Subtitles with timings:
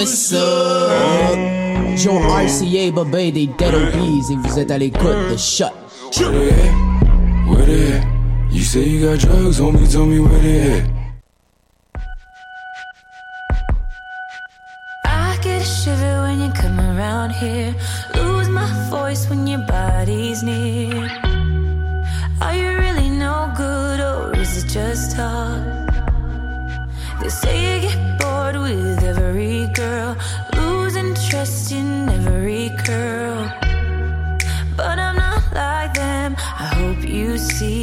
[0.00, 1.36] what's up?
[1.98, 5.72] Joe RCA, Bobé, des Dead OBs, et vous êtes à l'écoute de Shut.
[6.16, 7.46] Where they at?
[7.46, 8.06] Where they at?
[8.50, 10.90] You say you got drugs, homie, tell me where they at.
[15.04, 17.74] I get a shiver when you come around here.
[18.14, 21.10] Lose my voice when your body's near.
[22.40, 25.60] Are you really no good or is it just talk?
[27.20, 28.19] They say you get
[37.40, 37.79] see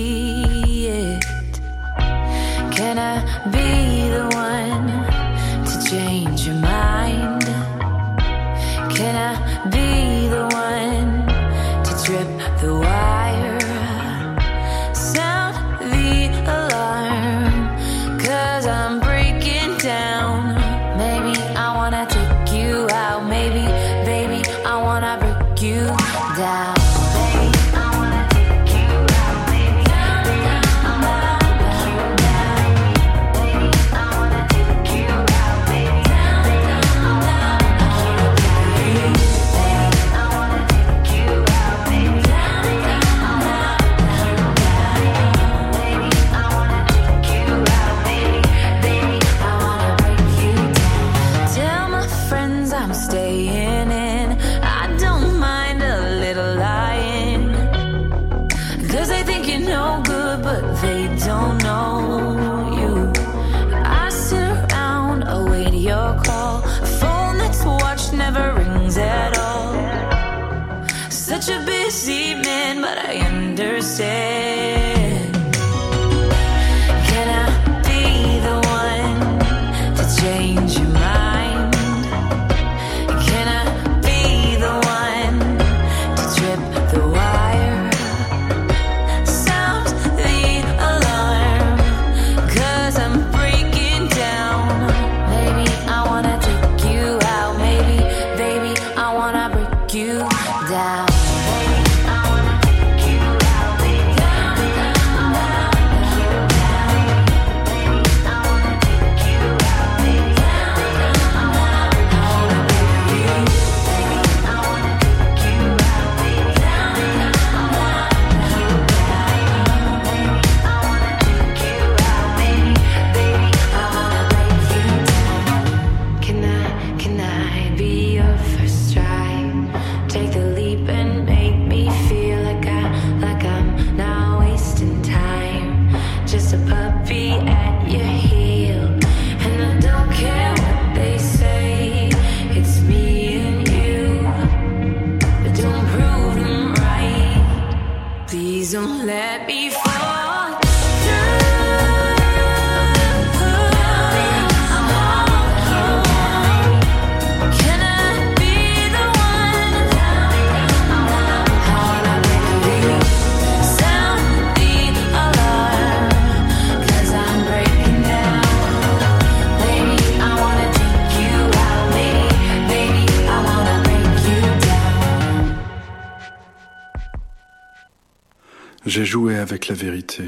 [178.97, 180.23] J'ai joué avec la vérité.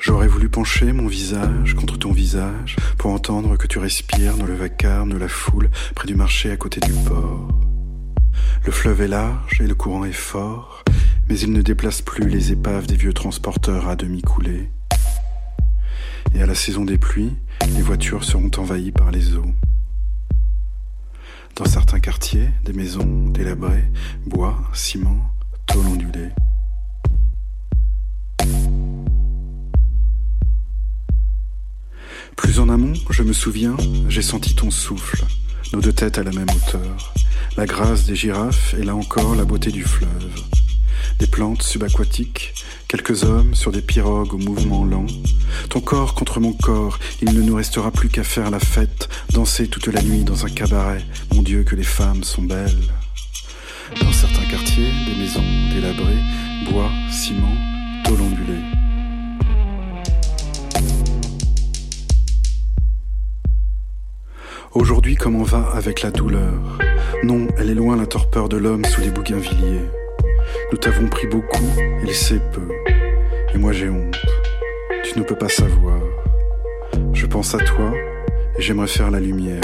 [0.00, 4.56] J'aurais voulu pencher mon visage contre ton visage pour entendre que tu respires dans le
[4.56, 7.48] vacarme de la foule près du marché à côté du port.
[8.66, 10.82] Le fleuve est large et le courant est fort,
[11.28, 14.68] mais il ne déplace plus les épaves des vieux transporteurs à demi coulés.
[16.34, 17.36] Et à la saison des pluies,
[17.72, 19.54] les voitures seront envahies par les eaux.
[21.54, 23.84] Dans certains quartiers, des maisons délabrées,
[24.26, 25.30] bois, ciment,
[25.66, 26.30] tôle ondulée.
[32.38, 33.76] Plus en amont, je me souviens,
[34.08, 35.24] j'ai senti ton souffle,
[35.72, 37.12] nos deux têtes à la même hauteur,
[37.56, 40.30] la grâce des girafes et là encore la beauté du fleuve.
[41.18, 42.54] Des plantes subaquatiques,
[42.86, 45.06] quelques hommes sur des pirogues au mouvement lent.
[45.68, 49.66] Ton corps contre mon corps, il ne nous restera plus qu'à faire la fête, danser
[49.66, 51.04] toute la nuit dans un cabaret.
[51.34, 52.88] Mon Dieu, que les femmes sont belles.
[54.00, 55.44] Dans certains quartiers, des maisons
[55.74, 56.22] délabrées,
[56.70, 57.56] bois, ciment,
[64.78, 66.52] Aujourd'hui, comment va avec la douleur
[67.24, 69.88] Non, elle est loin la torpeur de l'homme sous les bougainvilliers.
[70.70, 71.66] Nous t'avons pris beaucoup,
[72.04, 72.62] il sait peu.
[73.52, 74.16] Et moi j'ai honte.
[75.02, 75.98] Tu ne peux pas savoir.
[77.12, 77.92] Je pense à toi
[78.56, 79.60] et j'aimerais faire la lumière.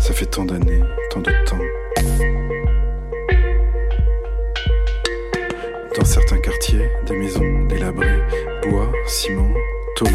[0.00, 1.58] Ça fait tant d'années, tant de temps.
[5.96, 8.20] Dans certains quartiers, des maisons délabrées,
[8.64, 9.54] bois, ciment,
[9.94, 10.08] tôle.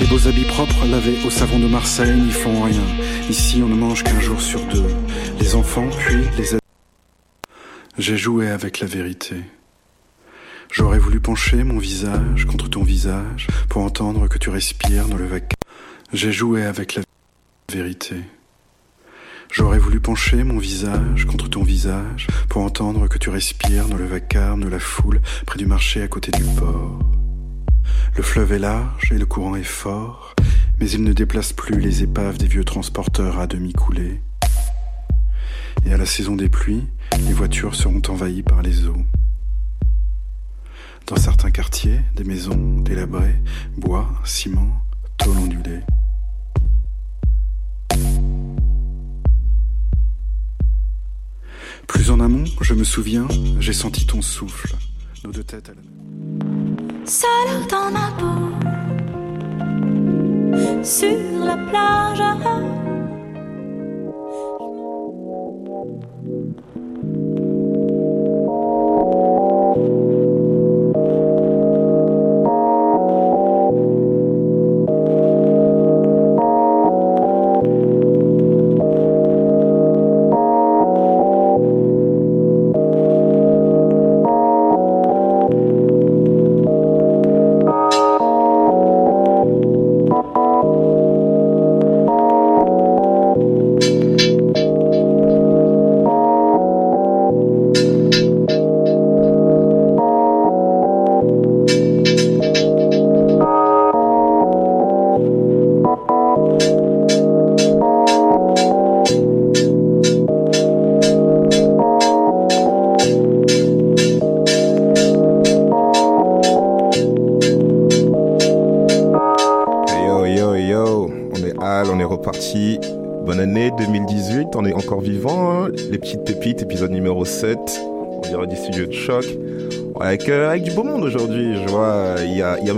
[0.00, 2.82] Les beaux habits propres lavés au savon de Marseille n'y font rien.
[3.30, 4.84] Ici, on ne mange qu'un jour sur deux.
[5.40, 6.60] Les enfants, puis les adultes.
[7.96, 9.36] J'ai joué avec la vérité.
[10.72, 15.26] J'aurais voulu pencher mon visage contre ton visage pour entendre que tu respires dans le
[15.26, 15.52] vacarme.
[16.12, 17.02] J'ai joué avec la
[17.72, 18.16] vérité.
[19.52, 24.06] J'aurais voulu pencher mon visage contre ton visage pour entendre que tu respires dans le
[24.06, 26.98] vacarme de la foule près du marché à côté du port.
[28.16, 30.34] Le fleuve est large et le courant est fort,
[30.78, 34.20] mais il ne déplace plus les épaves des vieux transporteurs à demi coulés.
[35.86, 36.86] Et à la saison des pluies,
[37.26, 39.04] les voitures seront envahies par les eaux.
[41.06, 43.34] Dans certains quartiers, des maisons délabrées,
[43.76, 44.80] bois, ciment,
[45.18, 45.80] tôle ondulée.
[51.86, 53.28] Plus en amont, je me souviens,
[53.60, 54.74] j'ai senti ton souffle,
[55.24, 56.53] nos deux têtes à la
[57.06, 58.50] Seul dans ma peau,
[60.82, 62.83] sur la plage.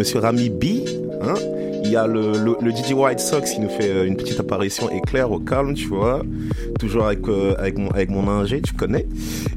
[0.07, 0.65] Monsieur Rami B.
[1.21, 1.35] Hein
[1.83, 4.89] il y a le, le, DJ White Sox qui nous fait euh, une petite apparition
[4.89, 6.23] éclair au calme, tu vois.
[6.79, 9.07] Toujours avec, euh, avec, mon, avec mon ingé, tu connais.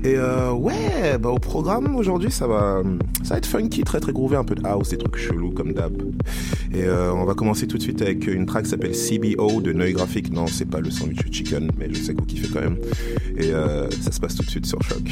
[0.04, 2.82] Et euh, ouais, bah, au programme aujourd'hui, ça va,
[3.24, 5.74] ça va être funky, très très groové, un peu de house, des trucs chelous comme
[5.74, 6.02] d'hab.
[6.74, 9.94] Et on va commencer tout de suite avec une track qui s'appelle CBO de Neuil
[9.94, 10.34] Graphique.
[10.34, 12.78] Non, c'est pas le sandwich chicken, mais je sais que vous kiffez quand même.
[13.38, 13.52] Et
[14.02, 15.04] ça se passe tout de suite sur Choc.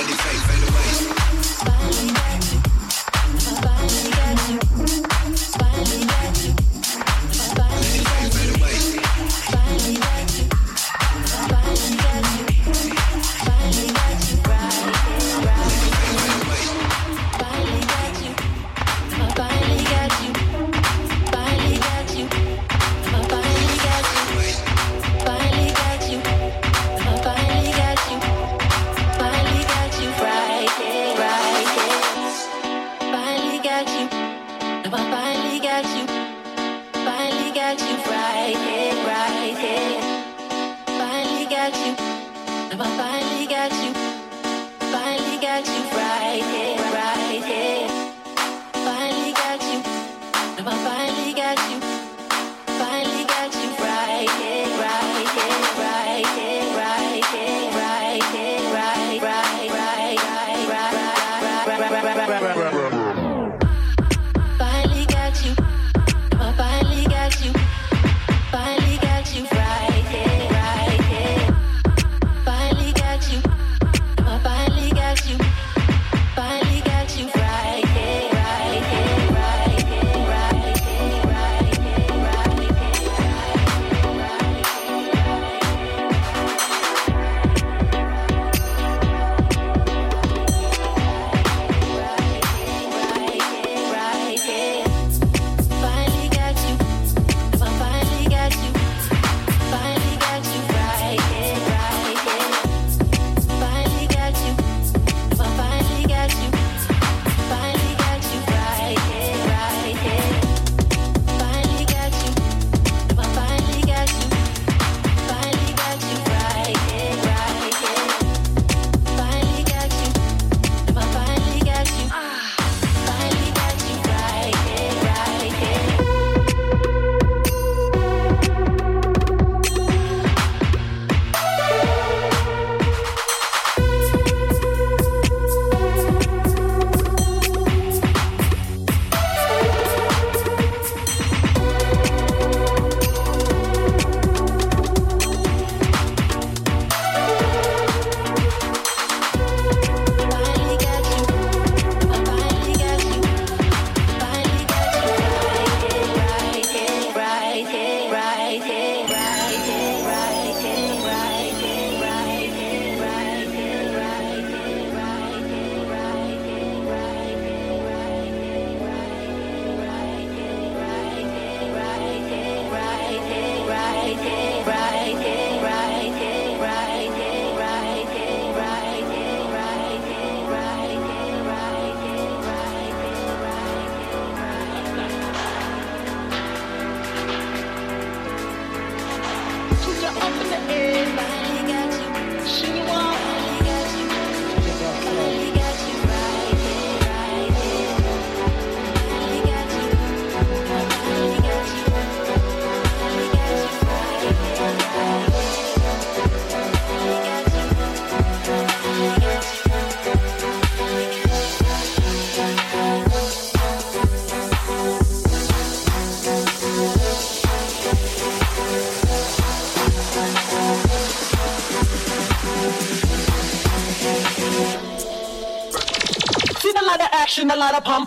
[0.00, 0.57] A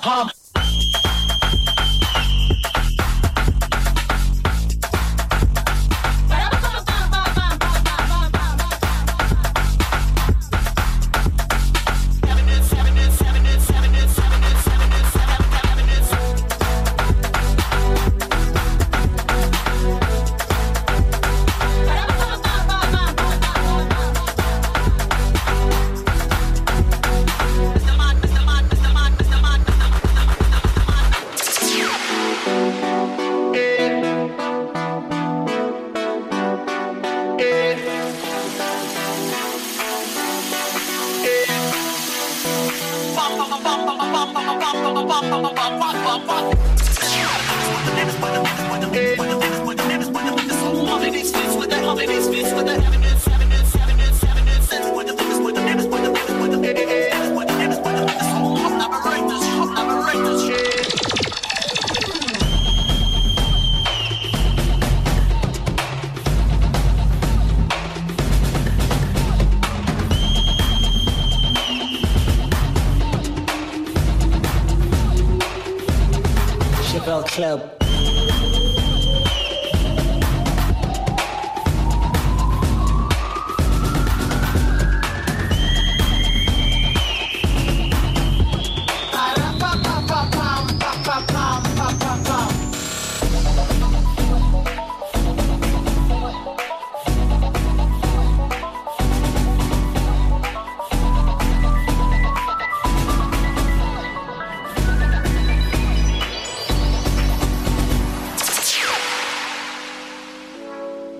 [0.01, 0.40] pom.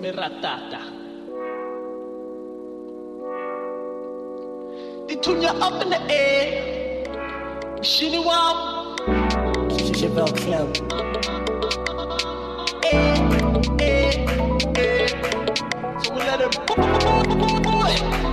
[0.02, 0.80] come ratata.
[5.06, 7.04] Dithunya up in the air.
[7.78, 8.96] Mshini wam.
[9.68, 10.76] Kijiji Bell Club.
[12.82, 13.14] Eh,
[13.78, 14.26] eh,
[14.76, 15.08] eh.
[16.02, 18.31] So we let it.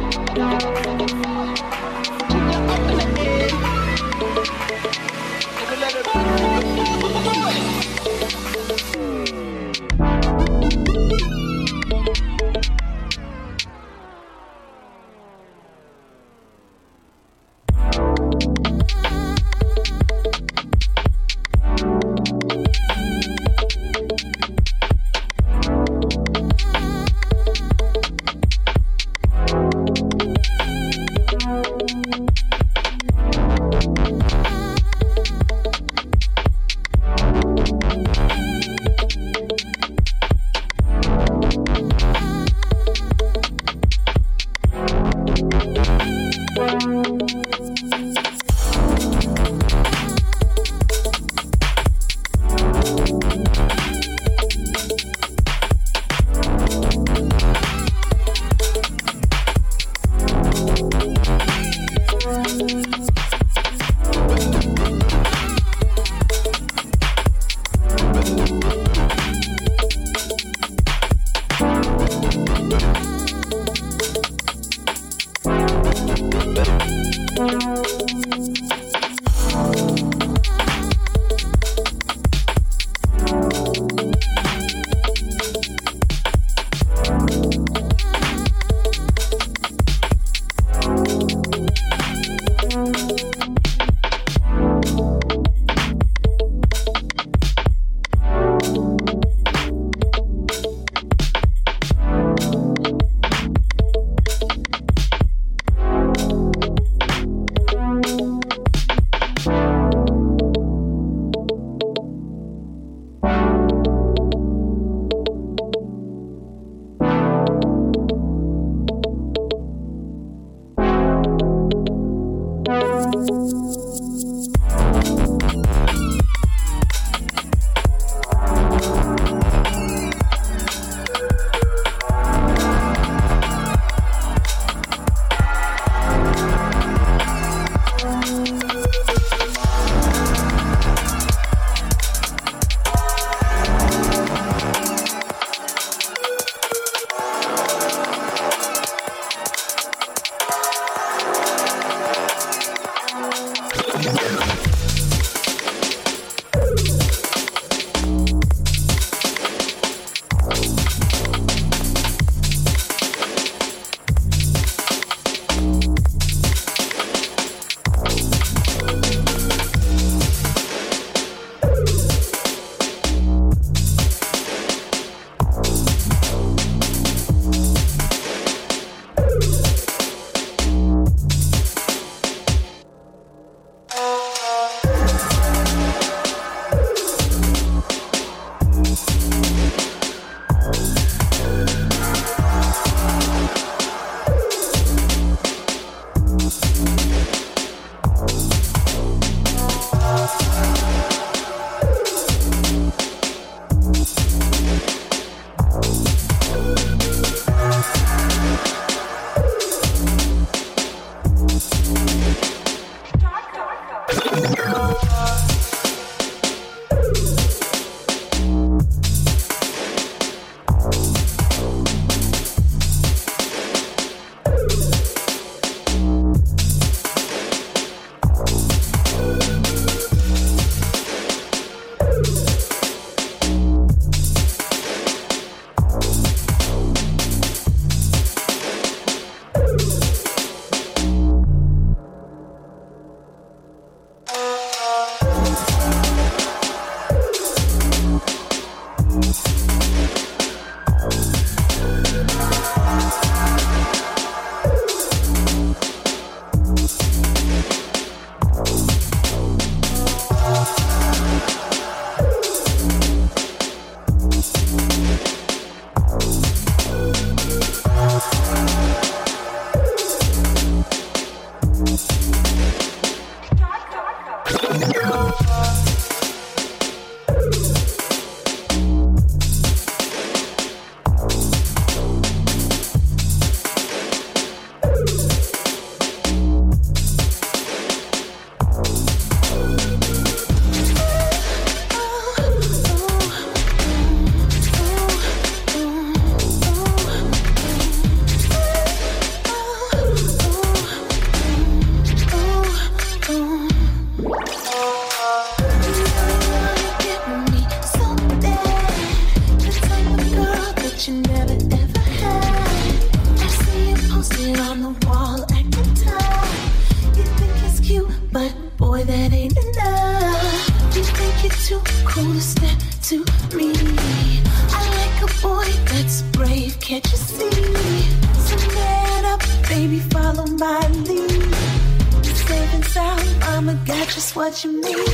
[334.52, 335.09] Sur les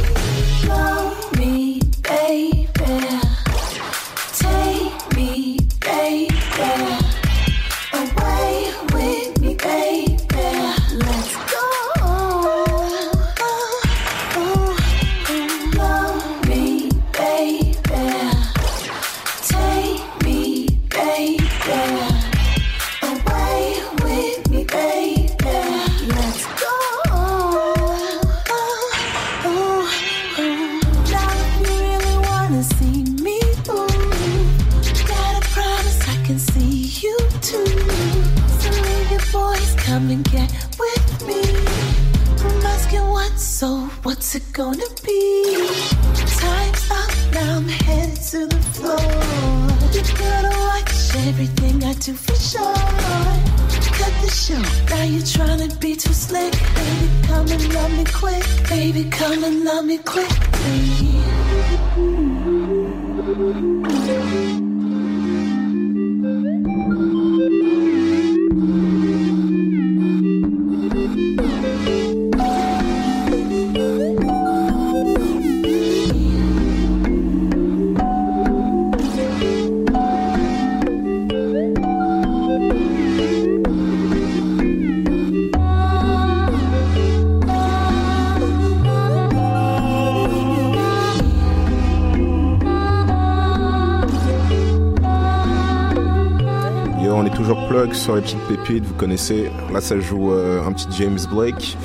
[98.74, 99.52] vous connaissez.
[99.72, 101.78] Là, ça joue euh, un petit James Blake.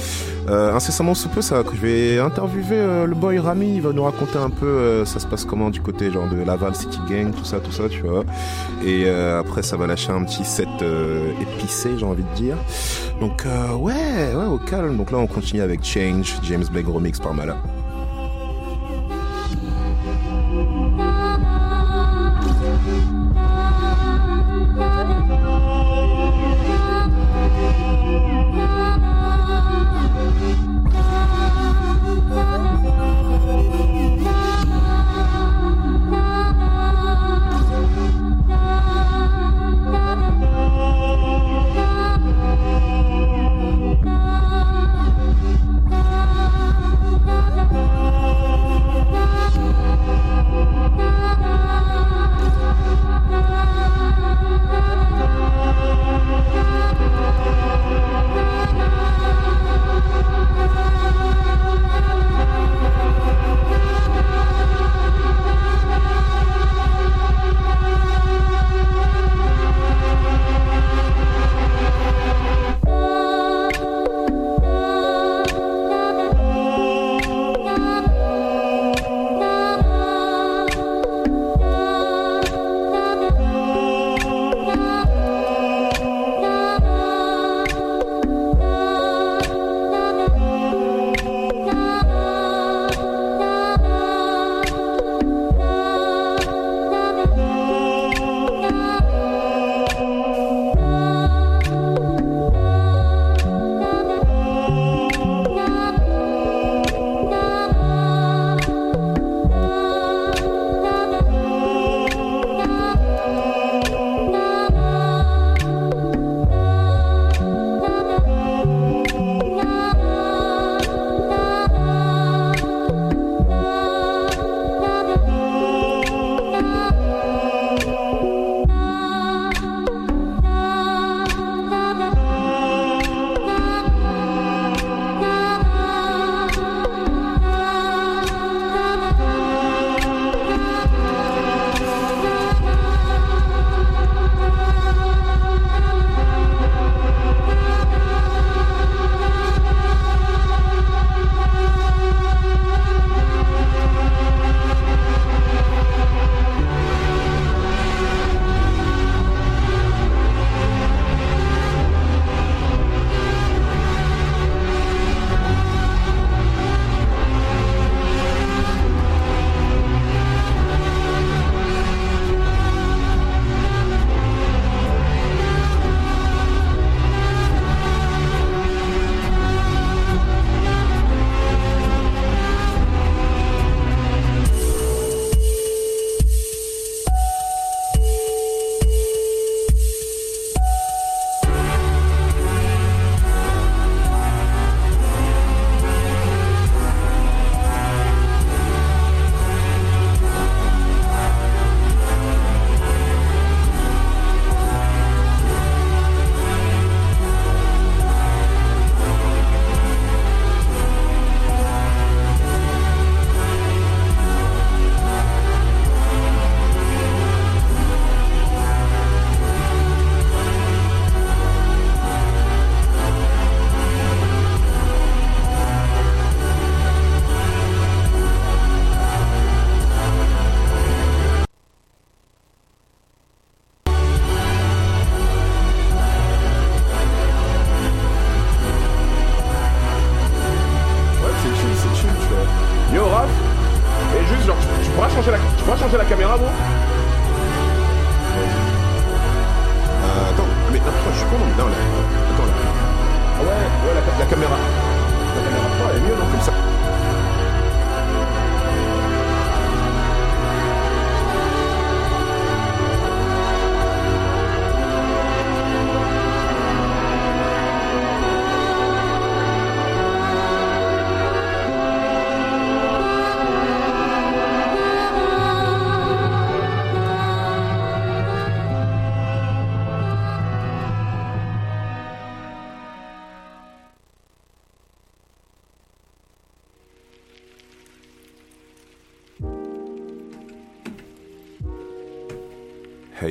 [0.48, 3.76] Euh, incessamment sous peu, ça, je vais interviewer euh, le boy Rami.
[3.76, 6.74] Il va nous raconter un peu ça se passe comment du côté genre de Laval
[6.74, 8.24] City Gang, tout ça, tout ça, tu vois.
[8.84, 10.68] Et après, ça va lâcher un petit set
[11.40, 12.56] épicé, j'ai envie de dire.
[13.20, 13.44] Donc
[13.78, 14.96] ouais, ouais, au calme.
[14.96, 17.56] Donc là, on continue avec Change, James Blake remix par Mala.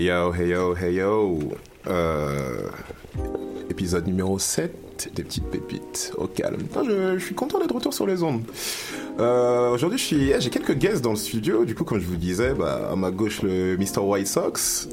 [0.09, 1.39] Yo, hey yo, hey yo.
[1.87, 2.67] Euh,
[3.69, 6.61] épisode numéro 7 des petites pépites au calme.
[6.83, 8.41] Je, suis content d'être retour sur les ondes.
[9.19, 11.63] Euh, Aujourd'hui, eh, j'ai quelques guests dans le studio.
[11.63, 13.99] Du coup, comme je vous disais, bah, à ma gauche, le Mr.
[13.99, 14.89] White Sox.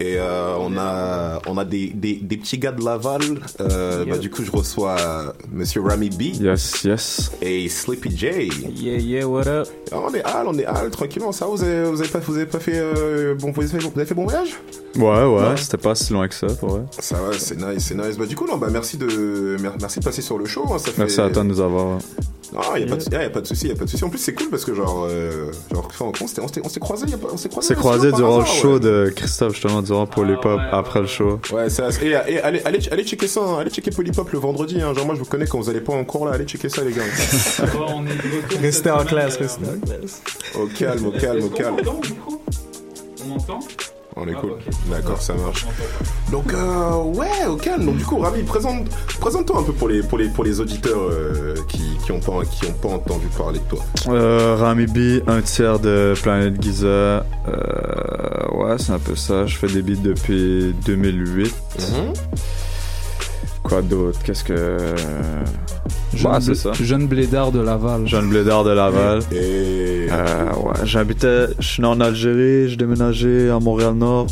[0.00, 3.22] Et euh, on a, on a des, des, des petits gars de Laval.
[3.60, 7.30] Euh, bah, du coup, je reçois euh, Monsieur Rami B Yes, yes.
[7.42, 8.26] et Sleepy J.
[8.74, 9.68] Yeah, yeah, what up?
[9.92, 11.32] Ah, on est hal, on est hal, tranquillement.
[11.32, 13.70] Ça, va, vous avez, vous avez pas, vous avez pas fait, euh, bon, vous avez
[13.70, 14.50] fait, vous avez fait bon voyage?
[14.96, 16.82] Ouais, ouais, c'était pas si loin que ça, pour vrai.
[16.98, 18.16] Ça va, c'est nice, c'est nice.
[18.16, 20.64] Bah, du coup, non, bah, merci de, mer- merci de passer sur le show.
[20.72, 20.98] hein, ça fait...
[20.98, 21.98] Merci à toi de nous avoir.
[22.54, 24.04] Ah, y a pas de, y a pas de souci, y a pas de souci.
[24.04, 27.06] En plus, c'est cool parce que genre, euh, genre, on s'est croisés, on s'est croisés.
[27.32, 28.80] On s'est dans croisé durant le show ouais.
[28.80, 31.40] de Christophe, justement, durant Polypop, après le show.
[31.52, 33.58] Ouais, c'est et, et allez, allez, allez checker ça, hein.
[33.60, 34.80] allez checker Polypop le vendredi.
[34.80, 34.94] Hein.
[34.94, 36.82] Genre, moi, je vous connais quand vous allez pas en cours là, allez checker ça,
[36.82, 37.02] les gars.
[38.60, 40.22] Restez en classe, restez en classe.
[40.54, 41.76] Au calme, au calme, au calme.
[43.24, 43.60] On m'entend
[44.18, 44.50] On est Ah, cool.
[44.52, 44.62] ok.
[44.90, 45.66] D'accord, ça marche.
[46.32, 47.84] Donc, euh, ouais, au calme.
[47.84, 48.88] Donc, du coup, Rami, présente,
[49.20, 52.42] présente-toi un peu pour les, pour les, pour les auditeurs euh, qui, qui ont pas,
[52.50, 53.84] qui ont pas entendu parler de toi.
[54.08, 56.86] Euh, Rami B, un tiers de Planète Giza.
[56.86, 57.24] Euh,
[58.54, 59.44] ouais, c'est un peu ça.
[59.44, 61.54] Je fais des beats depuis 2008.
[63.62, 64.18] Quoi d'autre?
[64.24, 64.76] Qu'est-ce que...
[66.14, 66.72] Jeune, Ouais, c'est blé- ça.
[66.72, 68.06] jeune blédard de Laval.
[68.06, 69.20] Jeune blédard de Laval.
[69.32, 74.26] Et Euh, ouais, j'habitais, je suis né en Algérie, j'ai déménagé à Montréal-Nord.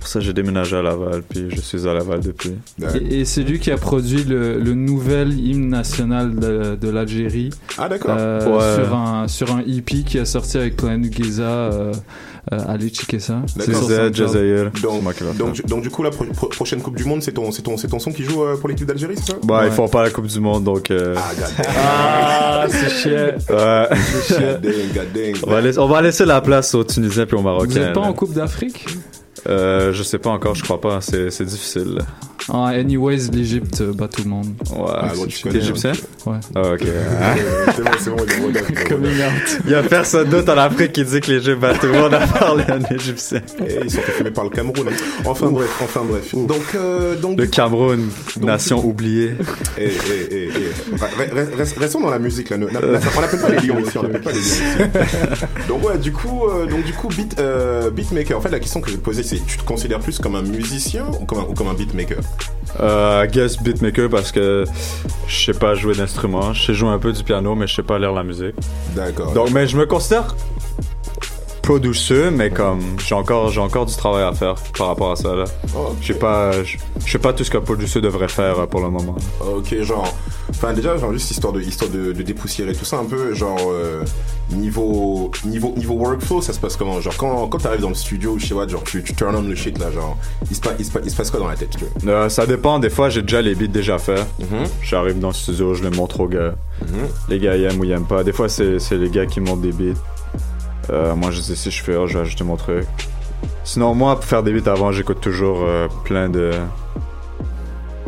[0.00, 2.52] Pour ça, j'ai déménagé à Laval, puis je suis à Laval depuis.
[3.00, 7.48] Et, et c'est lui qui a produit le, le nouvel hymne national de, de l'Algérie
[7.78, 8.14] ah d'accord.
[8.18, 8.84] euh, Ouais.
[8.84, 11.42] sur, un, sur un EP qui a sorti avec Planet Giza.
[11.44, 11.92] Euh,
[12.50, 13.42] allez checker ça.
[13.46, 14.10] C'est c'est
[14.82, 17.62] Donc, donc, donc, du coup, la pro- pro- prochaine Coupe du Monde, c'est ton, c'est
[17.62, 19.38] ton, c'est ton son qui joue euh, pour l'équipe d'Algérie, c'est ça?
[19.42, 19.66] Bah, Ouais.
[19.68, 20.90] ils font pas la Coupe du Monde, donc.
[20.90, 21.14] Euh...
[21.16, 23.10] Ah, Ah, c'est chiant.
[23.10, 23.88] ouais.
[24.94, 25.34] god damn.
[25.46, 27.88] on, va laisser, on va laisser la place aux Tunisiens puis aux Vous Marocains.
[27.88, 28.86] êtes pas en Coupe d'Afrique?
[29.46, 31.00] Euh, je sais pas encore, je crois pas.
[31.00, 31.98] C'est, c'est difficile.
[32.52, 34.46] ah, Anyways, l'Égypte euh, bat tout le monde.
[34.70, 34.84] Ouais.
[34.88, 35.92] Ah, bon, tu connais, égyptien?
[36.26, 36.36] Ouais.
[36.54, 36.80] Ah, ok.
[37.74, 38.16] C'est bon, c'est bon,
[39.66, 42.14] il y a personne d'autre en Afrique qui dit que l'Égypte bat tout le monde
[42.14, 42.64] à part les
[42.96, 43.42] Égyptiens.
[43.66, 44.86] Et ils sont filmer par le Cameroun.
[44.88, 44.92] hein.
[45.24, 46.34] Enfin bref, enfin bref.
[46.34, 48.08] Donc, euh, donc, Le Cameroun,
[48.40, 49.32] nation oubliée.
[49.78, 49.90] Eh, eh,
[50.30, 50.96] eh, eh.
[50.96, 52.56] Re- re- re- Restons dans la musique là.
[52.60, 52.72] On
[53.20, 53.98] n'appelle pas les lions ici.
[53.98, 54.62] On n'appelle pas les lions ici.
[55.68, 58.38] Donc ouais, du coup, euh, donc du coup, beat, euh, beatmaker.
[58.38, 60.34] En fait, la question que je vais te poser, c'est tu te considères plus comme
[60.34, 62.18] un musicien ou comme un, ou comme un beatmaker?
[62.80, 64.64] Euh, I guess beatmaker parce que
[65.26, 66.52] je sais pas jouer d'instrument.
[66.52, 68.54] Je sais jouer un peu du piano, mais je sais pas lire la musique.
[68.94, 69.32] D'accord.
[69.32, 70.34] Donc, mais je me considère
[71.64, 75.34] producteur, mais comme j'ai encore, j'ai encore du travail à faire par rapport à ça
[75.34, 75.44] là.
[75.74, 75.96] Ok.
[76.02, 76.76] Je sais pas, je
[77.10, 79.16] sais pas tout ce qu'un producteur devrait faire euh, pour le moment.
[79.40, 80.14] Ok, genre,
[80.50, 83.58] enfin déjà, genre juste histoire de histoire de, de dépoussiérer tout ça un peu, genre
[83.72, 84.02] euh,
[84.50, 87.00] niveau niveau niveau workflow, ça se passe comment?
[87.00, 89.42] Genre quand quand t'arrives dans le studio, je sais pas, genre tu, tu turn on
[89.42, 90.18] le shit là, genre
[90.50, 92.44] il se passe il se passe, il se passe quoi dans la tête Euh, ça
[92.46, 92.78] dépend.
[92.78, 94.26] Des fois, j'ai déjà les beats déjà faits.
[94.38, 96.54] Mhm, J'arrive dans le studio, je les montre aux gars.
[96.82, 96.88] mhm.
[97.30, 98.22] Les gars ils aiment ou ils aiment pas.
[98.22, 99.98] Des fois, c'est c'est les gars qui montent des beats.
[100.90, 102.86] Euh, moi, je sais si je fais, oh, je vais ajouter mon truc.
[103.64, 106.50] Sinon, moi, pour faire des beats avant, j'écoute toujours euh, plein de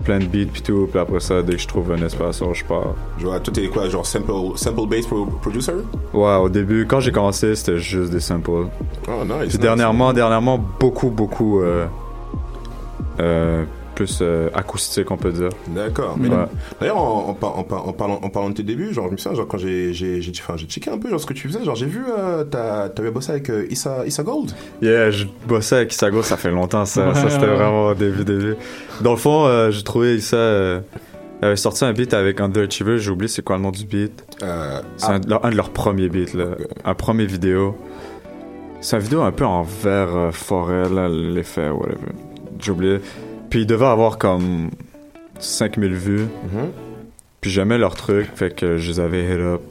[0.05, 0.87] plein de beats puis tout.
[0.91, 2.95] Puis après ça, dès que je trouve un espace, oh, je pars.
[3.18, 5.72] Genre toi t'es quoi, genre sample sample based pro- producer?
[6.14, 8.51] Ouais, au début, quand j'ai commencé, c'était juste des samples.
[9.09, 9.35] Oh nice.
[9.39, 9.59] Puis nice.
[9.59, 11.87] dernièrement, dernièrement, beaucoup, beaucoup euh,
[13.97, 15.49] plus euh, acoustique, on peut dire.
[15.68, 16.16] D'accord.
[16.20, 16.44] Mais Ouais.
[16.80, 19.12] D'ailleurs, en, en, par- en, par- en parlant, en parlant de tes débuts, genre, je
[19.12, 21.49] me souviens, genre, quand j'ai, j'ai, j'ai, j'ai checké un peu, genre, ce que tu
[21.49, 24.53] faisais, genre, j'ai vu, euh, t'as, t'avais bossé avec euh, Issa, Issa Gold.
[24.80, 27.12] Yeah, je bossais avec Isago, ça fait longtemps, ça.
[27.14, 28.55] ça, c'était Ouais, vraiment début, début.
[29.01, 30.36] Dans le fond, euh, j'ai trouvé ça.
[30.36, 30.80] Euh,
[31.42, 34.24] il avait sorti un beat avec Underachiever, j'ai oublié c'est quoi le nom du beat.
[34.42, 36.47] Euh, C'est un, de leur- un de leurs premiers beats, là.
[36.84, 37.76] Un premier vidéo.
[38.80, 41.97] C'est une vidéo un peu en vert euh, forêt, là, l'effet, whatever.
[42.61, 43.01] J'ai oublié.
[43.57, 44.68] Puis il devait avoir comme
[45.38, 46.18] 5000 vues.
[46.20, 46.72] mhm.
[47.40, 49.62] Puis j'aimais leur truc, fait que je les avais hit up.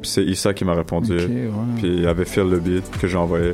[0.00, 1.14] Puis c'est Issa qui m'a répondu.
[1.18, 1.50] Ouais.
[1.76, 3.52] Puis il avait fait le beat que j'ai envoyé.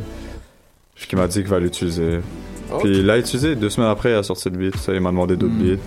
[0.94, 2.20] Puis qui m'a dit qu'il va l'utiliser.
[2.80, 3.56] Puis il l'a utilisé.
[3.56, 4.76] Deux semaines après, il a sorti le beat.
[4.78, 5.62] Ça, il m'a demandé d'autres Mm.
[5.76, 5.82] beats.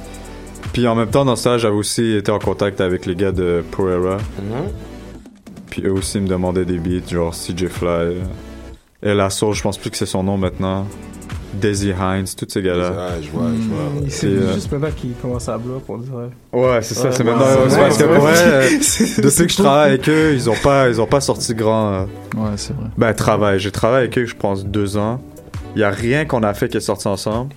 [0.74, 3.64] Puis en même temps, dans ça, j'avais aussi été en contact avec les gars de
[3.72, 4.18] Pro Era.
[4.18, 4.70] Mhm.
[5.72, 8.18] Puis eux aussi me demandaient des beats, genre CJ Fly.
[9.02, 10.86] Et la source, je pense plus que c'est son nom maintenant.
[11.54, 12.92] Daisy Hines, tous ces gars-là.
[12.98, 14.02] Ah, je vois, je vois.
[14.02, 14.10] Ouais.
[14.10, 16.30] C'est euh, juste maintenant qu'il commence à bloquer, on dirait.
[16.54, 17.42] Ouais, c'est ça, Ouais, c'est maintenant.
[17.46, 18.14] ouais, parce que ouais.
[18.16, 18.70] pour vrai, euh,
[19.22, 21.94] depuis que je travaille avec eux, ils ont pas, ils ont pas sorti grand.
[21.94, 22.04] euh,
[22.38, 22.88] Ouais, c'est vrai.
[22.98, 23.60] Ben, travail.
[23.60, 25.22] J'ai travaillé avec eux, je pense, deux ans.
[25.76, 27.54] Il y a rien qu'on a fait qui est sorti ensemble.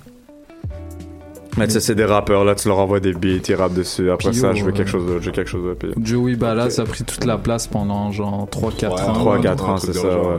[1.57, 4.11] Mais tu sais, c'est des rappeurs, là, tu leur envoies des beats, ils rappent dessus.
[4.11, 5.79] Après ça, yo, je veux euh, quelque chose d'autre, j'ai quelque chose d'autre.
[5.79, 6.05] Puis...
[6.05, 9.13] Joey Ballaz a pris toute la place pendant genre 3-4 Ouais, ans.
[9.15, 10.35] Trois, un quatre truc ans, dans c'est ça, genre, ouais.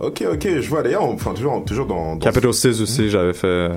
[0.00, 0.06] euh.
[0.06, 0.82] Ok, ok, je vois.
[0.82, 2.14] D'ailleurs, on- enfin, toujours, toujours dans.
[2.14, 3.70] dans- Capital 6 aussi, j'avais fait.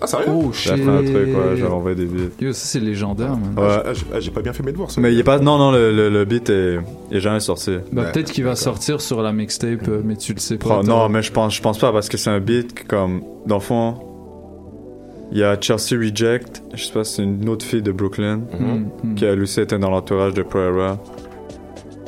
[0.00, 0.26] Ah, sérieux?
[0.30, 0.68] Oh shit.
[0.68, 2.30] J'avais fait un truc, ouais, j'avais envoyé des beats.
[2.40, 3.52] Yo, ça c'est légendaire, man.
[3.56, 3.68] Ah, Ouais.
[3.68, 4.90] j'ai- ah, j'ai- ah, j'ai pas bien fait mes devoirs.
[4.90, 5.00] ça.
[5.00, 5.38] Mais il est pas.
[5.40, 6.78] Non, non, le, le, le beat est,
[7.10, 7.72] est jamais sorti.
[7.92, 10.80] Bah, Ouais, peut-être qu'il va sortir sur la mixtape, euh, mais tu le sais pas.
[10.80, 13.22] Oh, non, mais je pense, je pense pas parce que c'est un beat que, comme,
[13.46, 13.94] dans le fond,
[15.32, 18.66] il y a Chelsea Reject, je sais pas, c'est une autre fille de Brooklyn, Mhm.
[18.66, 19.14] Hmm, hmm.
[19.14, 20.98] qui elle aussi était dans l'entourage de Pro Era.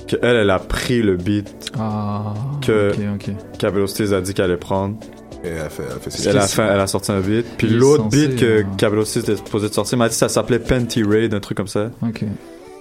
[0.09, 3.31] Que elle, elle a pris le beat Ah, Que- ok, ok.
[3.59, 4.97] Capital Steez a dit qu'elle allait prendre.
[5.45, 6.57] Et elle a fait, elle a fait ses Elle a, skills.
[6.57, 7.47] fait, elle a sorti un beat.
[7.57, 10.59] Puis l'autre beat que Capital Steez était supposé de sortir, m'a dit que ça s'appelait
[10.59, 11.91] Panty Raid, un truc comme ça.
[12.03, 12.25] Ok.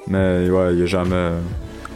[0.08, 1.30] Mais ouais, il est jamais.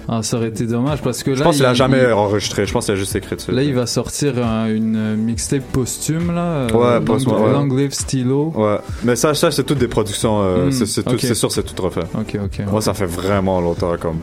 [0.08, 1.38] Ah, ça aurait été dommage parce que là.
[1.38, 3.52] Je pense qu'il a jamais il- enregistré, je pense qu'il a juste écrit dessus.
[3.52, 6.42] Là, il va sortir un- une euh, mixtape posthume, là.
[6.42, 7.52] euh, Ouais, Long- posthume, ouais.
[7.54, 8.54] Long Live Stylo.
[8.56, 10.42] Ouais, mais ça, ça c'est toutes des productions.
[10.44, 11.20] euh, Hmm, c'est c'est tout- ok.
[11.22, 12.02] c'est sûr, c'est tout refait.
[12.14, 12.62] Ok, ok.
[12.72, 14.20] Moi, ça fait vraiment longtemps, comme.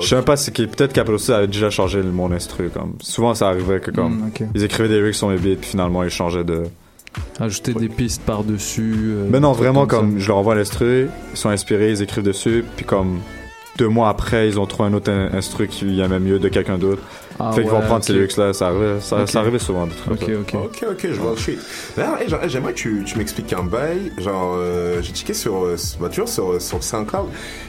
[0.00, 2.92] Je sais même pas si peut-être Steez avait déjà changé le- mon instru, comme.
[3.00, 4.18] Souvent, ça arrivait que, comme.
[4.28, 4.30] Hmm.
[4.54, 6.62] Ils écrivaient des lyrics sur mes beats, puis finalement, ils changeaient de.
[7.40, 8.94] Ajouter des pistes par-dessus.
[8.96, 9.86] euh, Mais non, vraiment, ça.
[9.96, 13.18] comme je leur envoie l'instru, ils sont inspirés, ils écrivent dessus, puis comme
[13.80, 16.48] deux mois après, ils ont trouvé un autre in- instru qui y avait mieux de
[16.48, 17.02] quelqu'un d'autre.
[17.42, 19.88] Ah, fait qu'ils vont prendre ces lyrics-là, ça arrivait, ça, arrivait souvent.
[20.10, 20.54] Ok, ok.
[20.62, 21.58] Ok, ok, je vois le shit.
[21.96, 24.12] D'ailleurs, hey, genre, hey, j'aimerais que tu, tu m'expliques un bail.
[24.18, 27.28] Genre, euh, j'ai checké sur, euh, bah, toujours sur, sur SoundCloud.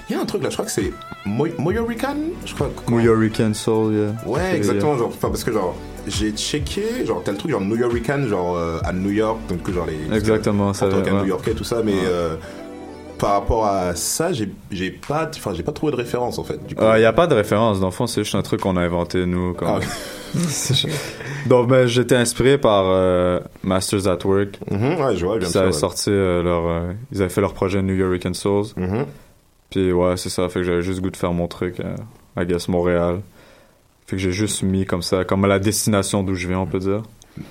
[0.09, 0.91] Il y a un truc là, je crois que c'est
[1.25, 2.69] Moy- Moyorican Je crois.
[2.89, 4.13] New York Soul, yeah.
[4.25, 4.97] Ouais, exactement.
[4.97, 5.73] Genre, parce que genre,
[6.05, 9.63] j'ai checké, genre, t'as le truc genre New Yorican, genre euh, à New York, donc
[9.63, 10.13] que genre les.
[10.17, 11.11] Exactement, ça En tant ouais.
[11.21, 12.35] New Yorkais, tout ça, mais euh,
[13.21, 16.59] par rapport à ça, j'ai j'ai pas, enfin, j'ai pas trouvé de référence en fait.
[16.67, 18.81] Il n'y a pas de référence, dans le fond, c'est juste un truc qu'on a
[18.81, 19.53] inventé, nous.
[19.53, 19.67] Comme...
[19.67, 19.79] Ah.
[21.47, 24.57] Donc, ben, j'étais inspiré par euh, Masters at Work.
[24.71, 25.51] Mhm, ouais, je vois, bien Puis sûr.
[25.51, 25.71] ça avait ouais.
[25.73, 26.65] sorti euh, leur.
[26.65, 28.65] euh, ils avaient fait leur projet New York Souls.
[28.75, 29.05] Mhm.
[29.69, 30.49] Puis ouais, c'est ça.
[30.49, 33.21] Fait que j'avais juste le goût de faire mon truc à, I guess, Montréal.
[34.07, 36.65] Fait que j'ai juste mis comme ça, comme à la destination d'où je viens, on
[36.65, 37.03] peut dire.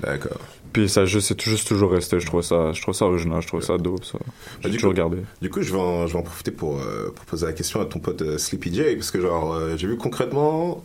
[0.03, 0.41] D'accord.
[0.73, 2.21] Puis ça c'est juste toujours resté.
[2.21, 4.19] Je trouve ça, je trouve ça original, je trouve ça dope, ça.
[4.63, 5.19] J'ai du toujours coup- gardé.
[5.43, 7.81] Du coup, je vais en, je vais en profiter pour, euh, pour poser la question
[7.81, 10.83] à ton pote euh, Sleepy J, parce que genre, euh, j'ai vu concrètement,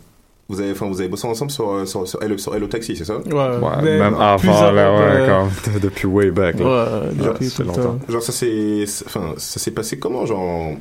[0.50, 2.96] vous avez, enfin, vous avez bossé ensemble sur, euh, sur, sur, Hello, sur Hello Taxi,
[2.96, 3.18] c'est ça?
[3.18, 6.66] Ouais, Ouais, mais même avant, là, ouais, depuis way back, là.
[6.66, 7.82] Ouais, depuis longtemps.
[7.82, 8.00] temps.
[8.10, 10.74] Genre, ça s'est, c'est- enfin, ça s'est passé comment, genre,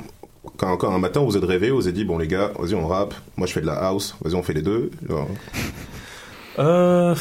[0.57, 2.75] quand, quand un matin vous êtes réveillé, vous vous êtes dit, bon les gars, vas-y
[2.75, 4.91] on rappe, moi je fais de la house, vas-y on fait les deux.
[5.09, 5.27] Genre,
[6.59, 7.15] Euh,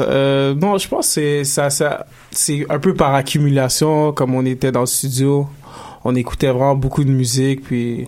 [0.00, 4.44] euh, non, je pense que c'est ça, ça, c'est un peu par accumulation, comme on
[4.46, 5.48] était dans le studio,
[6.04, 8.06] on écoutait vraiment beaucoup de musique, puis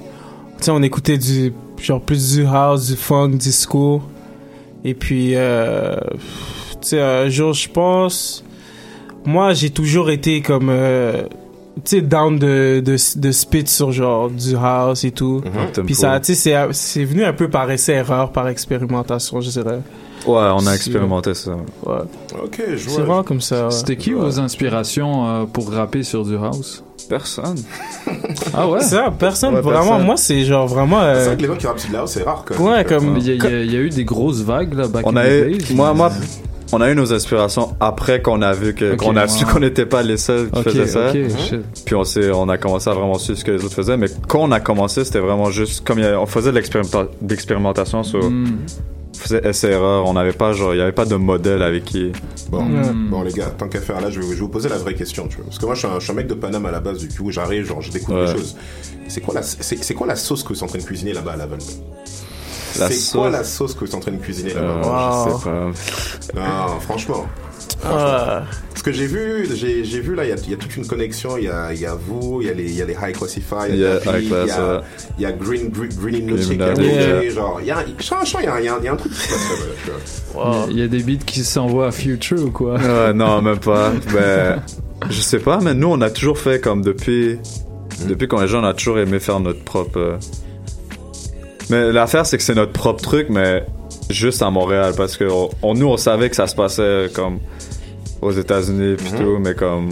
[0.59, 1.53] tu sais, on écoutait du
[1.83, 4.03] genre plus du house, du funk, disco,
[4.85, 5.97] et puis euh,
[6.81, 8.45] tu sais, un jour, je pense,
[9.25, 11.25] moi, j'ai toujours été comme euh,
[11.85, 15.43] tu sais, down de, de, de spit sur genre du house et tout.
[15.73, 15.87] Tempo.
[15.87, 19.81] Puis ça, tu sais, c'est- c'est venu un peu par essai-erreur, par expérimentation, je dirais.
[20.27, 21.53] Ouais, on a c'est- expérimenté ça.
[21.85, 21.95] Ouais.
[22.45, 23.05] ok, je C'est vois.
[23.05, 23.65] vraiment comme ça.
[23.67, 23.71] ouais.
[23.71, 26.83] C'était qui vos inspirations euh, pour rapper sur du house?
[27.09, 27.57] Personne.
[28.55, 28.81] Ah ouais?
[28.81, 30.07] C'est ça, personne, Ouais, vraiment, personne.
[30.07, 31.01] moi, c'est genre vraiment.
[31.01, 32.73] C'est euh, vrai que les gens qui rappent sur la house, c'est rare quand même.
[32.73, 35.17] Ouais, comme- il y, a, y y eu des grosses vagues là, back On in
[35.17, 35.75] a the eu, days.
[35.75, 36.11] moi, moi,
[36.73, 39.87] on a eu nos inspirations après qu'on a vu que, qu'on a su qu'on n'était
[39.87, 41.13] pas les seuls qui faisaient ça.
[41.13, 41.61] shit.
[41.85, 43.97] Puis on s'est, on a commencé à vraiment suivre ce que les autres faisaient.
[43.97, 48.03] Mais quand on a commencé, c'était vraiment juste comme a- on faisait de l'expérimenta- d'expérimentation
[48.03, 48.47] sur, Hmm.
[49.23, 50.07] On faisait essai erreur.
[50.07, 52.13] On n'avait pas genre, il y avait pas de modèle avec qui.
[52.51, 53.09] Bon, Mm.
[53.11, 54.95] bon les gars, tant qu'à faire là, je vais, je vais vous poser la vraie
[54.95, 55.47] question, tu vois.
[55.47, 56.99] Parce que moi, je suis un, je suis un mec de Paname à la base,
[56.99, 58.27] du coup, j'arrive, genre, je découvre Ouais.
[58.27, 58.57] des choses.
[59.09, 61.13] C'est quoi la, c'est, c'est quoi la sauce que vous êtes en train de cuisiner
[61.13, 61.59] là-bas à Laval
[62.79, 65.33] La C'est quoi la sauce que vous êtes en train de cuisiner Euh, là-bas Je
[66.27, 66.41] sais pas.
[66.69, 67.27] Non, franchement.
[67.85, 68.43] Ah,
[68.75, 70.77] Ce que j'ai vu, j'ai, j'ai vu là, il y a, il y a toute
[70.77, 71.37] une connexion.
[71.39, 72.95] Il y a, il y a vous, il y a les, il y a les
[72.95, 74.81] High Classify, il y a, Yeah, David, High Class, il y a, ouais.
[75.19, 77.67] il y a Green, Green, Green Hypnotic, Green il y a Hypnotic, DJ, genre, il
[77.67, 79.13] y a, il y a, il y a, il y a un truc
[80.35, 80.67] wow.
[80.71, 82.79] Il y a des beats qui s'envoient à Future ou quoi
[83.13, 83.93] non, même pas.
[84.13, 84.63] Ben,
[85.11, 87.39] je sais pas, mais nous, on a toujours fait comme depuis,
[88.07, 89.99] depuis qu'on est jeune, on a toujours aimé faire notre propre.
[89.99, 90.17] euh,
[91.71, 93.65] Mais l'affaire, c'est que c'est notre propre truc, mais
[94.11, 94.93] juste à Montréal.
[94.97, 97.39] Parce que on- on- nous, on savait que ça se passait comme
[98.23, 99.19] aux États-Unis puis Mhm.
[99.19, 99.91] tout, mais comme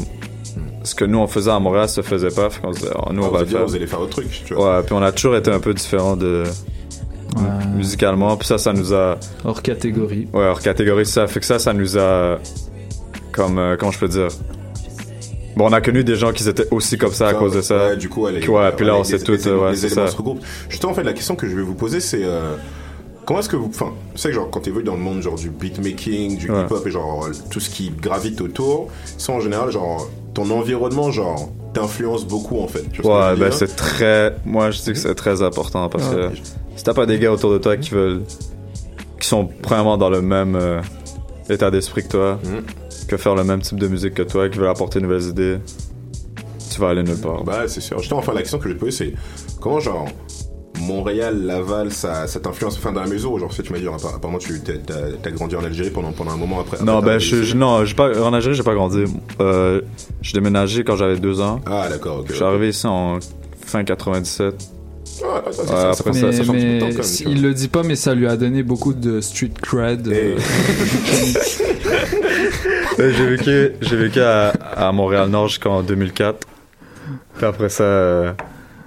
[0.83, 2.49] ce que nous on faisait à Montréal se faisait pas.
[2.49, 3.67] Fait qu'on se disait, oh, nous Ah, on vous va allez le faire.
[3.67, 4.79] vous allez faire votre truc, tu vois.
[4.79, 6.45] Ouais, puis on a toujours été un peu différent de
[7.77, 8.37] musicalement.
[8.37, 10.29] Puis ça, ça nous a Hors catégorie.
[10.33, 11.07] ouais hors catégorie.
[11.07, 12.39] Ça fait que ça, ça nous a
[13.33, 14.29] comme euh, comment je peux dire?
[15.57, 17.89] Bon, on a connu des gens qui étaient aussi comme ça à cause de ça.
[17.89, 18.49] Ouais, du coup, elle est.
[18.49, 20.07] Ouais, puis là, on s'est tous, ouais, c'est ça.
[20.69, 22.23] Justement, en fait, la question que je vais vous poser, c'est.
[22.25, 22.55] euh,
[23.31, 23.69] Comment est-ce que vous.
[23.69, 26.63] Enfin, tu sais que genre, quand t'évolues dans le monde genre, du beatmaking, du Ouais.
[26.65, 31.49] hip-hop et genre tout ce qui gravite autour, ça en général, genre, ton environnement, genre,
[31.73, 32.91] t'influence beaucoup en fait.
[32.93, 34.35] Tu vois Ouais, ben c'est très.
[34.45, 36.31] Moi, je dis que c'est très important parce que
[36.75, 38.23] si t'as pas des gars autour de toi qui veulent.
[39.21, 40.81] qui sont premièrement dans le même euh,
[41.49, 42.63] état d'esprit que toi, Mhm.
[43.07, 45.59] que faire le même type de musique que toi, qui veulent apporter de nouvelles idées,
[46.73, 47.45] tu vas aller nulle part.
[47.45, 47.99] Bah, c'est sûr.
[48.01, 49.15] Justement, enfin, la question que je vais te poser, c'est
[49.61, 50.07] comment, genre,
[50.95, 54.15] Montréal, Laval, ça, ça t'influence, enfin, dans la mesure où, genre, tu m'as dit, appa-
[54.17, 56.83] apparemment, tu t'as, grandi en Algérie pendant, pendant un moment après.
[56.85, 59.05] non, ben, je, je- non, pas, en Algérie, j'ai pas grandi.
[59.41, 59.81] Euh,
[60.23, 61.61] j'ai déménagé quand j'avais deux ans.
[61.67, 62.27] Ah, d'accord, ok.
[62.31, 63.19] Je suis arrivé ici en
[63.65, 64.55] fin 97.
[65.23, 67.37] Ah, ça, ça, Ouais, ça, ça, après Mais, ça bout de temps, mais quand même,
[67.37, 70.09] il le dit pas, mais ça lui a donné beaucoup de street cred.
[70.09, 70.37] euh,
[72.99, 76.47] Euh, j'ai vécu, j'ai vécu à, à Montréal-Nord jusqu'en 2004.
[77.37, 78.33] Puis après ça, euh,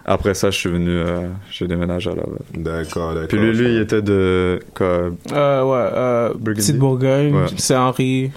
[0.06, 2.40] après ça, je suis venu, euh, j'ai déménagé à Laval.
[2.56, 3.28] D'accord, d'accord.
[3.30, 6.60] Puis lui, lui, il était de, quoi, Euh, ouais, euh, Burgundy.
[6.68, 7.46] Petite Bourgogne, Ouais.
[7.58, 8.32] Saint-Henri,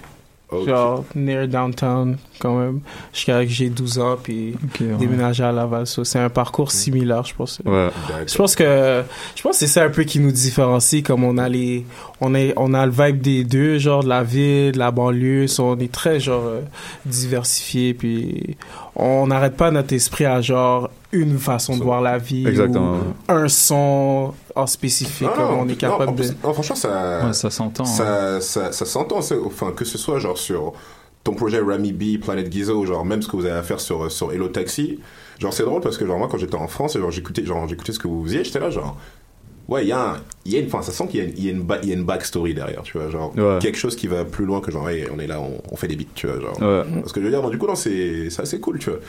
[0.49, 0.65] Ok.
[0.69, 2.79] genre, near downtown, quand même.
[3.13, 4.95] Jusqu'à que j'ai 12 ans, puis ok, ouais.
[4.97, 5.85] déménager à Laval.
[5.85, 7.61] So, c'est un parcours similaire, je pense.
[7.65, 7.89] ouais.
[8.25, 9.03] Je pense que
[9.35, 11.85] je pense que c'est ça un peu qui nous différencie comme on a les
[12.21, 15.47] on est on a le vibe des deux genre de la ville de la banlieue
[15.47, 16.61] so, on est très genre euh,
[17.05, 18.55] diversifié puis
[18.99, 22.95] on n'arrête pas notre esprit à genre une façon de voir la vie Exactement.
[22.97, 27.21] ou un son en spécifique on est non, en capable de plus- non, franchement, ça,
[27.25, 27.83] Ouais, ça s'entend.
[27.83, 27.85] hein.
[27.85, 30.73] ça, ça, ça s'entend, c'est- enfin, que ce soit genre sur
[31.23, 34.11] ton projet Rami B, Planet Gizo, genre même ce que vous avez à faire sur,
[34.11, 34.99] sur Hello Taxi.
[35.39, 37.91] Genre, c'est drôle parce que, genre, moi, quand j'étais en France, genre, j'écoutais, genre, j'écoutais
[37.91, 38.97] ce que vous faisiez, j'étais là, genre,
[39.67, 41.25] ouais, il y a un, il y a une, enfin, ça sent qu'il y a
[41.25, 43.33] une, il y a une, ba- il y a une backstory derrière, tu vois, genre,
[43.37, 43.59] Ouais.
[43.59, 45.87] quelque chose qui va plus loin que, genre, hey, on est là, on, on fait
[45.87, 46.61] des beats, tu vois, genre.
[46.61, 46.83] Ouais.
[47.01, 48.99] Parce que je veux dire, du coup, non, c'est c'est assez cool, tu vois.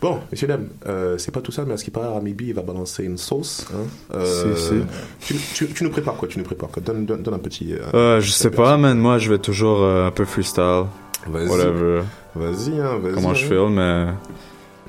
[0.00, 2.42] Bon, messieurs, dames, euh, c'est pas tout ça, mais à ce qui paraît, Rami B,
[2.42, 3.66] il va balancer une sauce.
[3.74, 3.86] Hein.
[4.14, 4.74] Euh, Si,
[5.20, 6.82] Tu, tu, tu nous prépares quoi Tu nous prépares quoi?
[6.82, 7.72] Donne, donne, donne un petit.
[7.74, 8.98] euh, Euh, je sais pas, man.
[8.98, 10.84] Moi, je vais toujours un peu freestyle.
[11.28, 11.48] Vas-y.
[11.48, 12.02] Whatever.
[12.36, 13.14] Vas-y, hein, vas-y.
[13.14, 13.48] Comment je hein.
[13.48, 14.06] feel, mais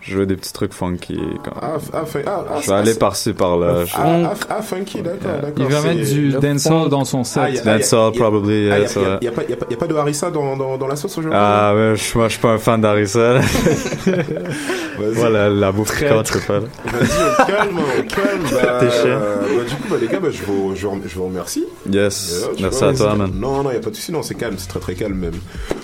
[0.08, 1.20] je veux des petits trucs funky.
[1.43, 1.51] Quand...
[1.62, 3.86] Ah, ah, fin- ah, ah, je vais aller par-ci, par-là.
[3.86, 3.93] Je...
[3.97, 5.53] Ah, ah, ah, funky, d'accord, d'accord.
[5.58, 6.89] Il va mettre du dancehall funk.
[6.89, 7.62] dans son set.
[7.66, 9.95] Ah, Dancehall, probably, Ah, yeah, y a, pas, y a pas, y a pas de
[9.95, 12.58] harissa dans, dans, dans la sauce aujourd'hui Ah ouais, je, moi je suis pas un
[12.58, 13.39] fan d'Arissa.
[15.14, 16.60] voilà, la bouffe je sais pas.
[16.60, 16.66] là.
[16.86, 18.43] Vas-y, au calme, au calme.
[18.52, 19.20] Bah, T'es chiant.
[19.20, 21.66] bah, du coup, bah, les gars, bah, je, vous, je, vous, je vous remercie.
[21.91, 23.32] Yes, Euh, merci vois, à toi, man.
[23.36, 25.39] Non, non, y a pas de souci, non, c'est calme, c'est très très calme même.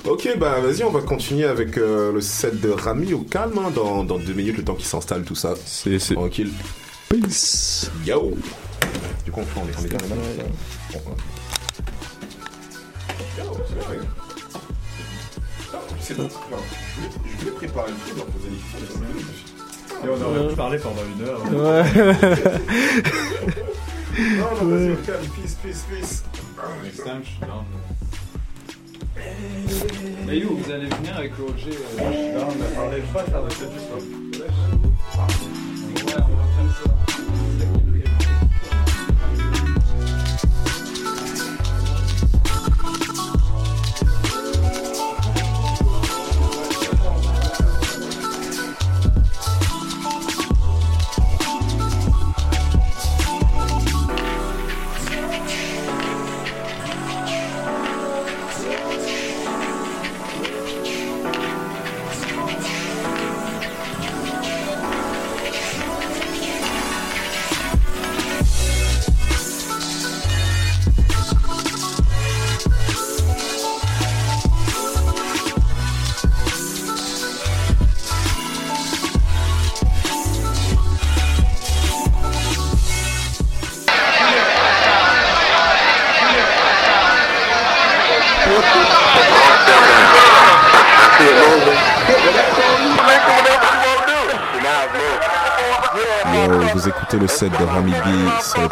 [0.05, 3.71] Ok, bah vas-y, on va continuer avec euh, le set de Rami au calme, hein,
[3.73, 5.53] dans, dans deux minutes, le temps qu'il s'installe, tout ça.
[5.65, 6.15] C'est, c'est...
[6.15, 6.51] Tranquille.
[7.09, 7.89] Peace.
[8.05, 8.31] Yo
[9.25, 10.15] Du coup, on on est, on est bien là.
[13.37, 13.43] Yo,
[16.03, 16.23] c'est bon.
[16.23, 16.29] Non,
[17.25, 18.89] Je voulais, préparer une chose, leur poser des questions.
[20.03, 21.41] Et on aurait pu parler pendant une heure.
[21.41, 21.83] ouais
[24.37, 26.23] Non, non, vas-y, au calme, peace, peace, peace.
[30.25, 31.77] Mais you, vous allez venir avec Roger.
[31.97, 32.03] Yo,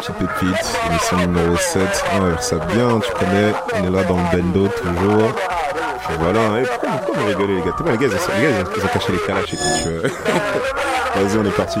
[0.02, 2.04] Petite pépite, émission numéro 7.
[2.16, 3.52] On va ça bien, tu connais.
[3.74, 5.28] On est là dans le bendo toujours.
[6.10, 8.48] Et voilà, et pourquoi, pourquoi vous rigolez les gars T'es bon, les gars, les gars,
[8.76, 9.62] ils ont- caché les calaches et tout.
[9.84, 10.08] tu vois.
[11.22, 11.78] Vas-y, on est parti.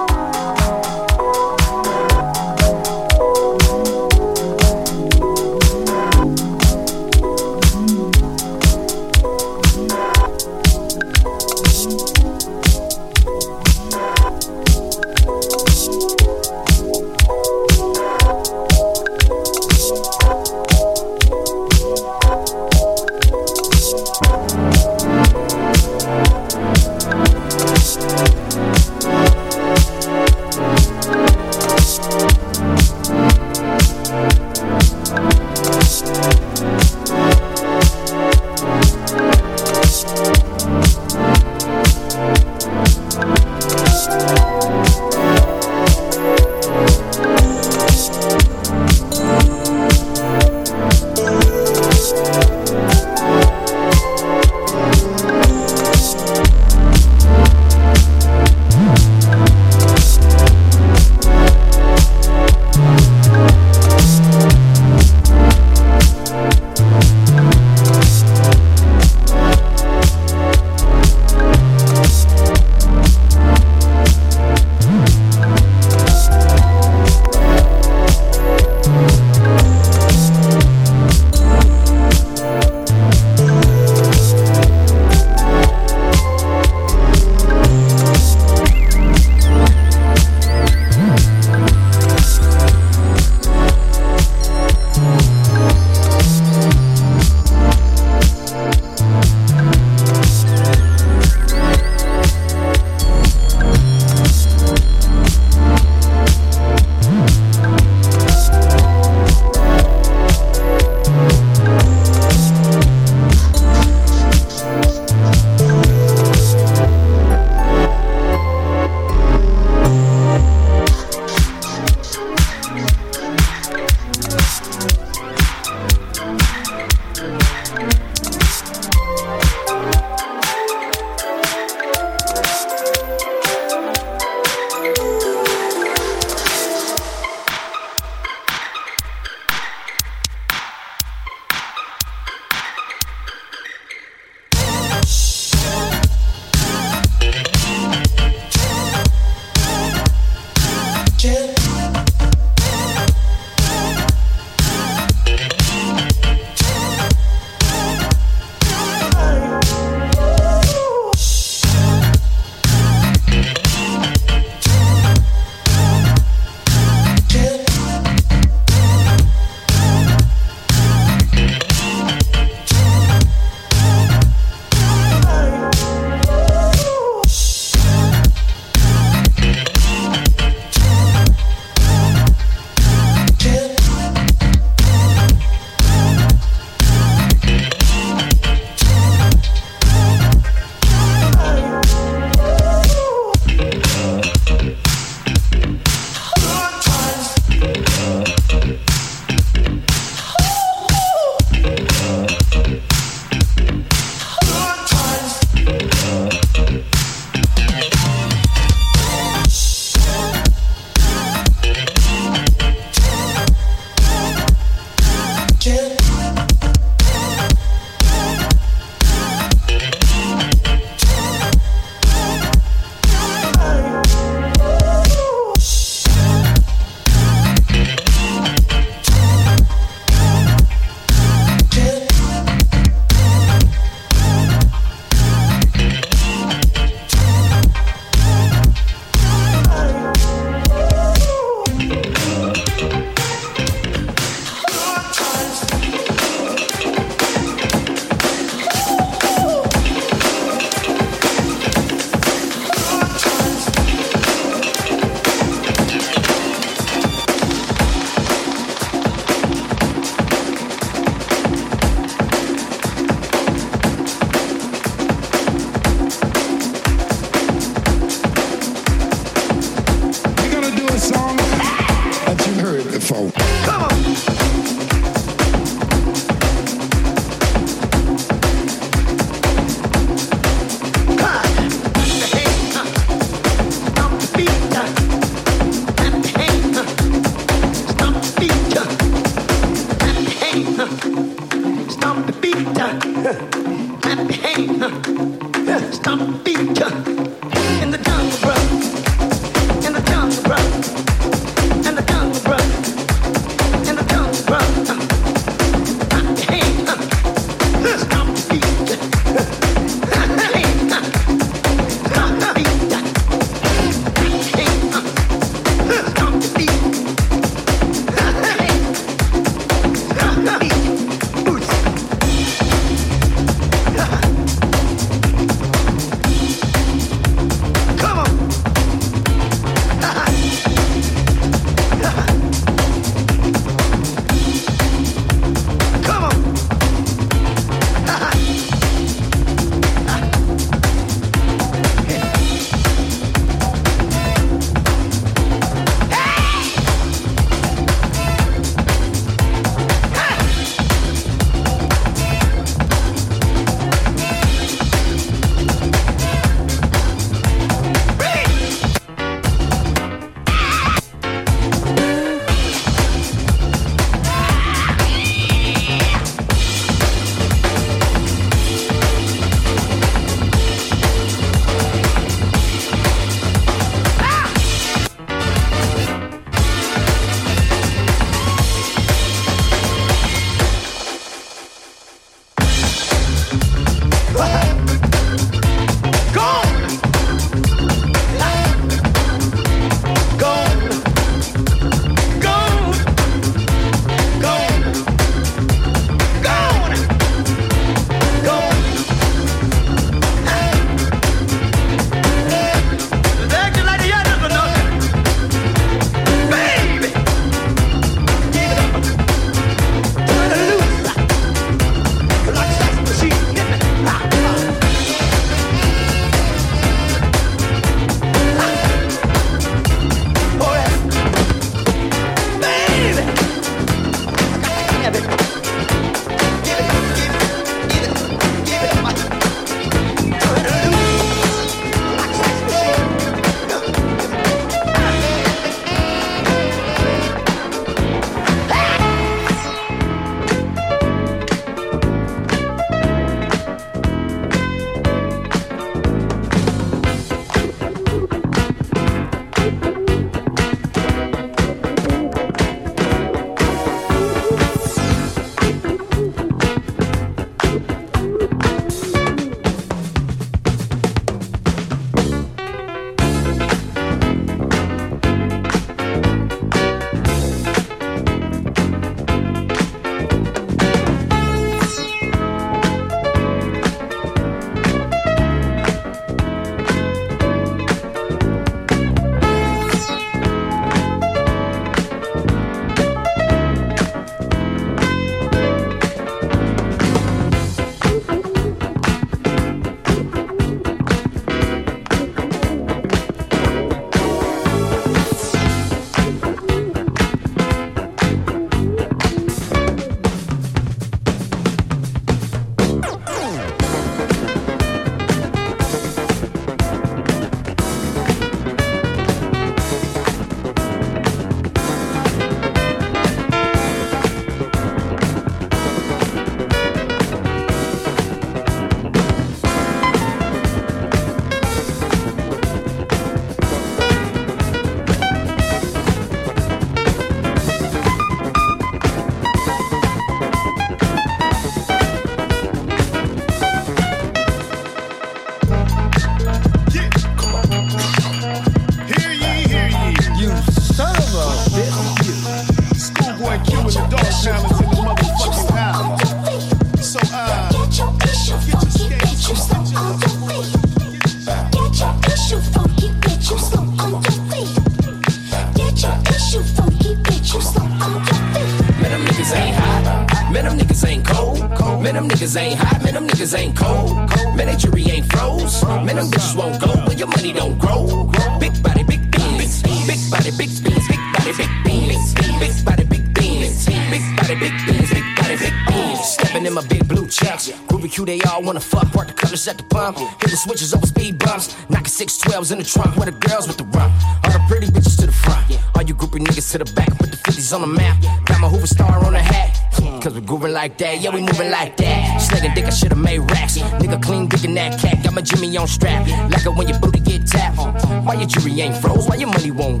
[580.17, 581.75] Hit the switches over speed bumps.
[582.21, 583.15] Six twelves in the trunk.
[583.15, 584.13] Where the girls with the rump.
[584.43, 585.65] All the pretty bitches to the front.
[585.95, 587.09] All you groupie niggas to the back.
[587.17, 588.21] Put the 50s on the map.
[588.45, 589.77] Got my Hoover star on the hat.
[590.21, 591.19] Cause we grooving like that.
[591.19, 592.37] Yeah, we moving like that.
[592.39, 593.79] Slinging dick, I should've made racks.
[593.79, 595.23] Nigga clean dick in that cat.
[595.23, 596.27] Got my Jimmy on strap.
[596.51, 597.77] Like it when your booty get tapped.
[598.25, 599.27] Why your jewelry ain't froze?
[599.27, 600.00] Why your money won't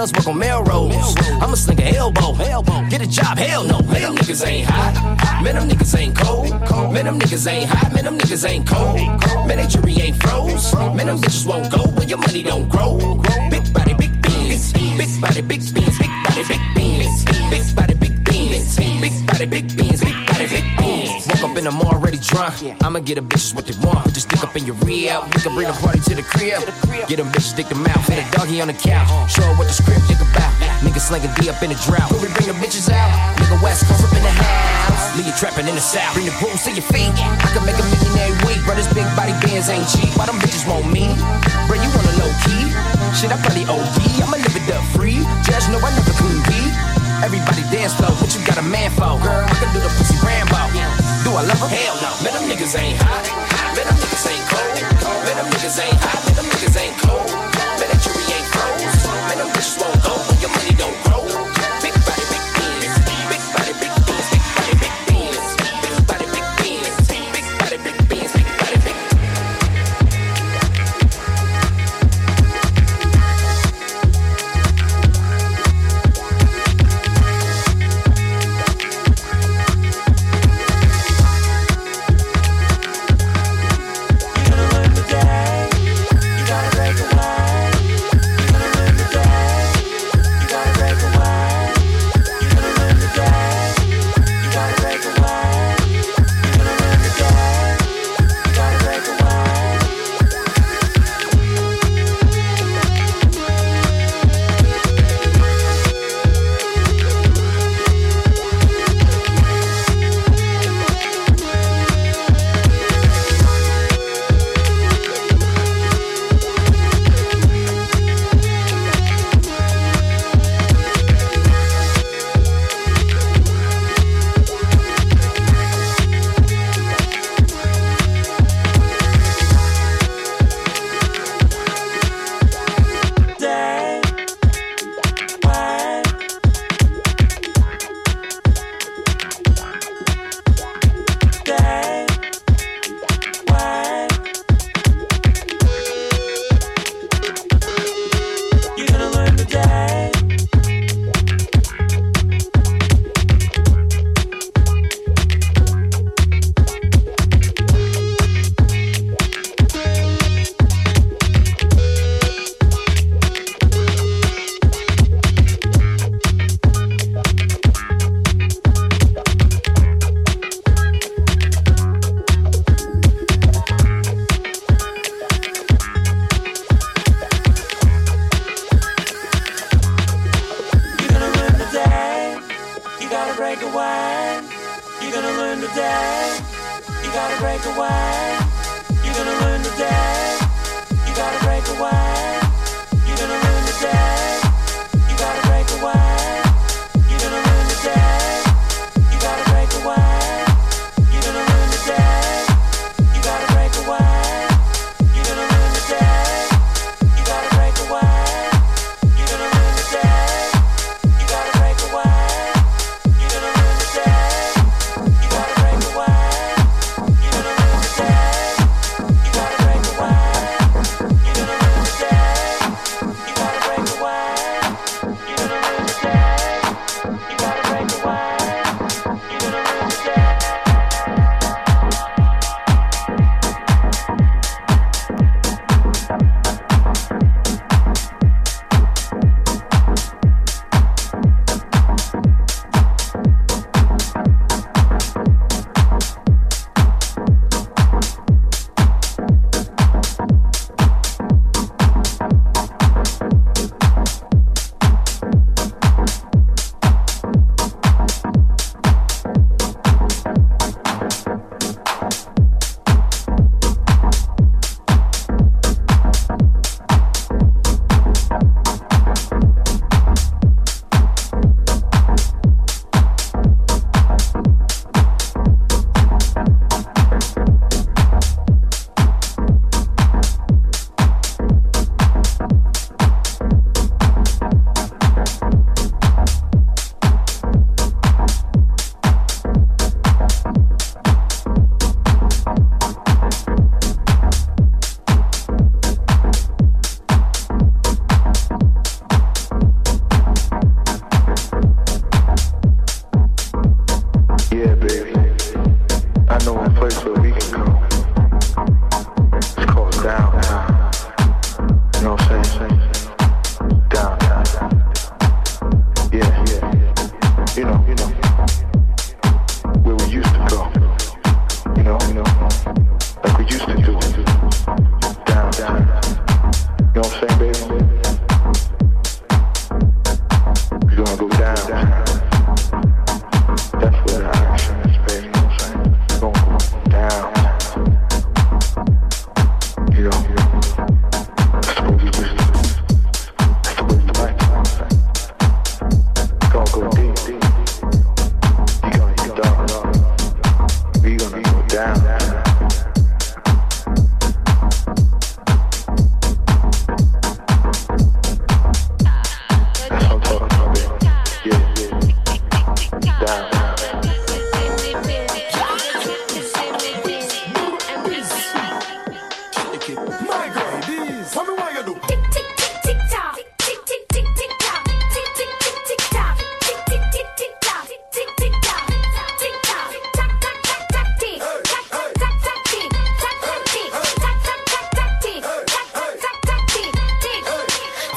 [0.00, 1.14] cuz work on Melrose.
[1.42, 2.32] I'm a slinger elbow.
[2.88, 3.80] Get a job, hell no.
[3.80, 5.42] Man, them niggas ain't hot.
[5.42, 6.50] Man, them niggas ain't cold.
[6.92, 7.92] Man, them niggas ain't hot.
[7.92, 8.96] Man, them niggas ain't cold.
[9.46, 10.74] Man, that jury ain't froze.
[10.74, 12.96] Man, them bitches won't go when your money don't grow.
[13.50, 14.72] Big body, big beans.
[14.72, 15.98] Big body, big beans.
[15.98, 17.24] Big body, big beans.
[17.50, 18.76] Big body, big beans.
[18.76, 20.00] Big body, big beans.
[20.00, 21.26] Big body, big beans.
[21.28, 22.54] Woke up and I'm already drunk.
[22.82, 24.16] I'ma get them bitches what they want.
[24.16, 25.14] Stick up in your rear.
[25.30, 26.58] We can bring the party to the crib.
[27.06, 28.02] Get them bitches, stick them out.
[28.02, 29.06] Fit a doggy on the couch.
[29.30, 30.50] Show her what the script think about.
[30.82, 32.10] Niggas slinging D up in the drought.
[32.10, 33.10] When we bring the bitches out.
[33.38, 35.14] Nigga West Coast up in the house.
[35.14, 36.18] Leave you trapping in the south.
[36.18, 37.14] Bring the booze to your feet.
[37.14, 38.60] I can make a million every week.
[38.66, 40.10] Bro, this big body bands ain't cheap.
[40.18, 41.06] Why them bitches want me?
[41.70, 42.74] Bro, you want a low key?
[43.14, 43.98] Shit, I probably OD.
[44.18, 45.22] I'ma live it up free.
[45.46, 46.74] Judge, no, I never clean beat.
[47.22, 49.14] Everybody dance slow, what you got a man for?
[49.20, 50.58] Girl, I can do the pussy Rambo.
[51.22, 51.70] Do I love her?
[51.70, 52.10] Hell no.
[52.24, 53.29] Man, them niggas ain't hot.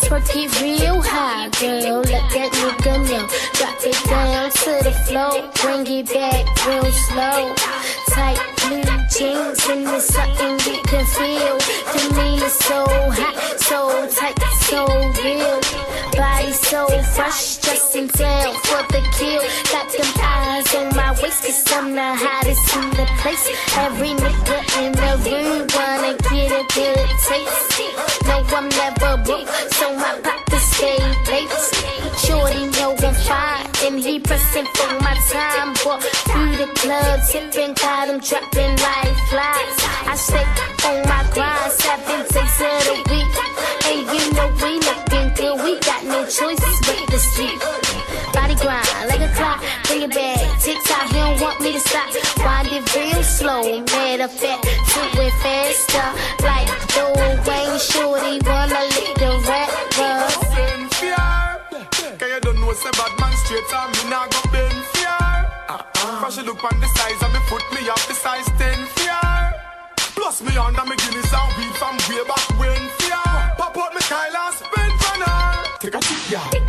[0.03, 2.01] Twerk it real high, girl.
[2.01, 3.27] Let that nigga know.
[3.53, 5.49] Drop it down to the floor.
[5.61, 7.55] Bring it back real slow.
[8.13, 11.57] Tight blue jeans and it's something you can feel.
[11.93, 13.79] The me, it's so hot, so
[14.17, 14.37] tight,
[14.67, 14.85] so
[15.17, 15.59] real.
[16.13, 19.41] Body so fresh, just in town for the kill.
[19.71, 23.45] Got them eyes on my waist, cause I'm the hottest in the place.
[23.77, 27.81] Every nigga in the room wanna get a good taste.
[28.27, 30.97] No, I'm never broke, so my pockets stay
[31.31, 31.49] late.
[32.23, 35.73] Shorty know I'm fine, and he pressing for my time.
[35.85, 39.77] Walk through the club, tipping, got him dropping like flies.
[40.07, 40.45] I stay
[40.87, 43.33] on my grind, seven days of the week.
[43.89, 47.59] And you know we looking good, we got no choices but the sleep.
[48.33, 50.39] Body grind like a clock, bring it back.
[50.61, 52.07] Tick tock, he don't want me to stop.
[52.39, 56.07] Wind it real slow, matter of fact, do it faster.
[56.43, 57.03] Like the
[57.47, 60.42] Wayne Shorty, wanna lick the rapper.
[62.75, 65.21] Say bad man straight and me nah go bend fear.
[65.69, 66.21] Uh-uh.
[66.21, 69.21] Cause she look on the size of me foot, me off the size 10 fear.
[70.15, 73.23] Plus me under me Guinness and weed from way back when fear.
[73.57, 75.77] Pop out me Kyle and spend for her.
[75.79, 76.62] Take a tip, yeah.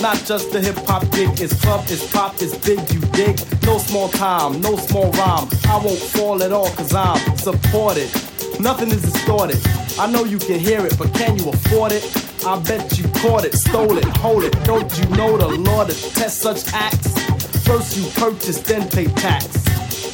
[0.00, 3.38] Not just a hip hop gig, it's club, it's pop, it's big, you dig?
[3.64, 5.48] No small time, no small rhyme.
[5.68, 8.08] I won't fall at all, cause I'm supported.
[8.58, 9.60] Nothing is distorted.
[9.98, 12.04] I know you can hear it, but can you afford it?
[12.46, 14.52] I bet you caught it, stole it, hold it.
[14.64, 17.12] Don't you know the law to test such acts?
[17.66, 19.60] First you purchase, then pay tax.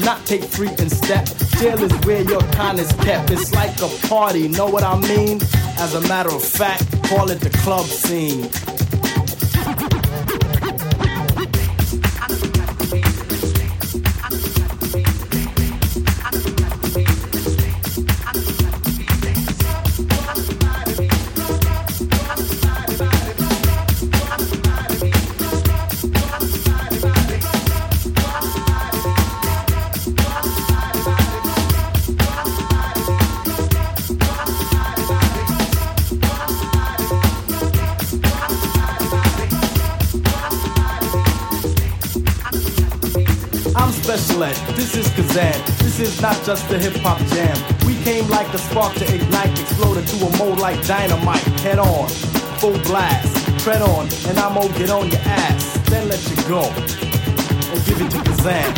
[0.01, 1.27] Not take free and step.
[1.59, 3.31] Jail is where your kind is kept.
[3.31, 5.41] It's like a party, know what I mean?
[5.79, 8.51] As a matter of fact, call it the club scene.
[45.37, 47.57] This is not just a hip hop jam.
[47.87, 51.43] We came like a spark to ignite, explode into a mold like dynamite.
[51.61, 52.09] Head on,
[52.59, 55.79] full blast, tread on, and I'm gonna get on your ass.
[55.91, 58.73] Then let you go and give it to Kazan.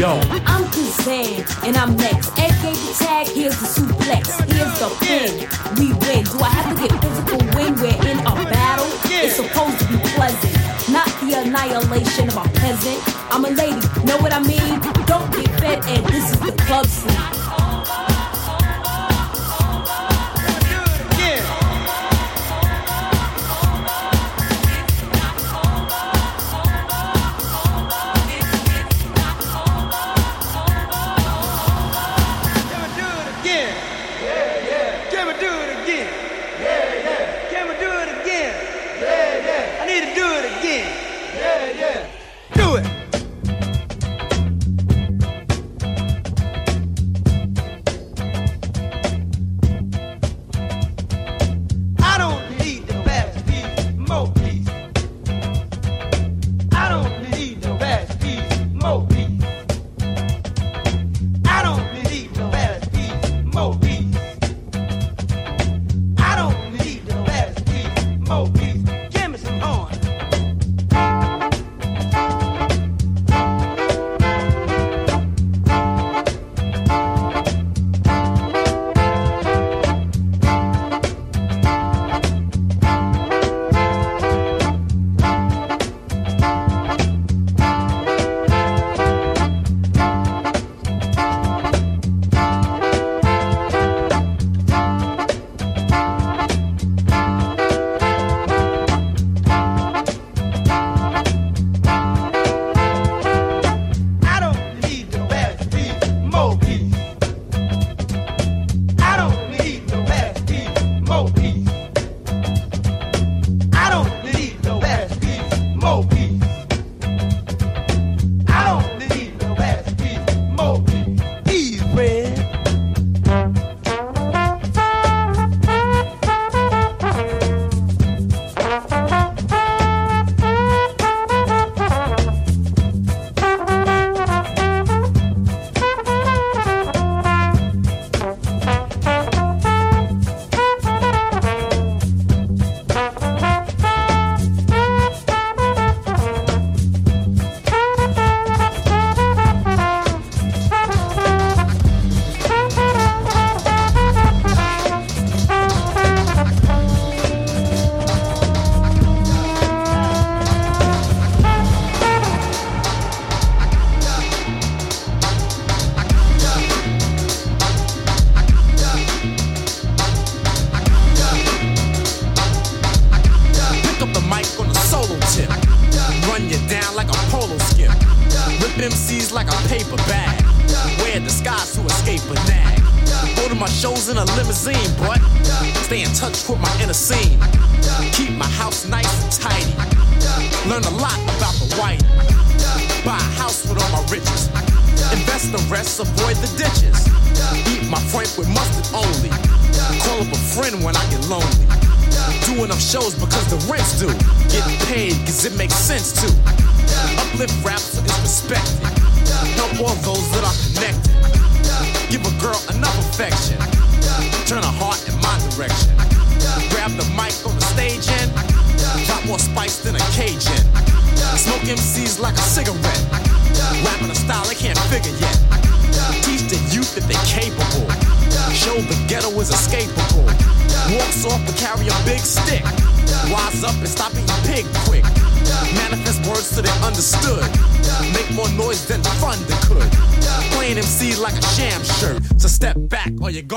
[0.00, 0.20] Yo.
[0.46, 2.30] I'm Kazan, and I'm next.
[2.30, 4.34] AK the tag, here's the suplex.
[4.50, 5.46] Here's the pin.
[5.78, 6.24] We win.
[6.24, 8.90] Do I have to get physical when we're in a battle?
[9.04, 13.00] It's supposed to be pleasant, not the annihilation of a peasant.
[13.32, 14.80] I'm a lady, know what I mean?
[15.06, 17.43] Don't get fed, and this is the club scene.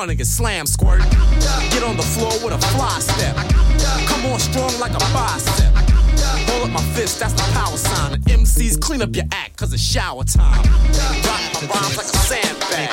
[0.07, 1.01] You're gonna get slammed, squirt.
[1.71, 3.35] Get on the floor with a fly step.
[4.07, 5.73] Come on strong like a bicep.
[6.47, 8.13] Hold up my fist, that's the power sign.
[8.13, 10.63] And MCs clean up your act, cause it's shower time.
[11.27, 12.91] Rock my rhymes like a sandbag.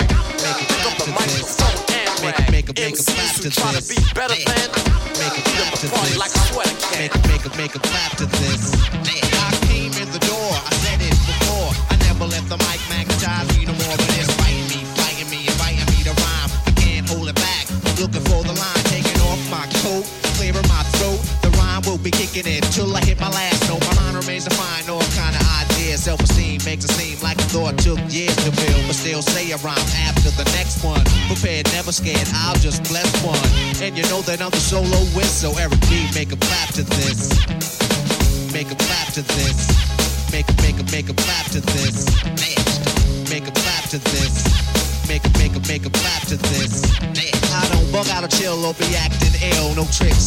[0.66, 2.66] Pick up the microphone and rag.
[2.74, 4.68] MCs who try to be better than.
[5.14, 6.98] Beat up the party like a sweater can.
[6.98, 8.73] Make, make, a, make a clap to this.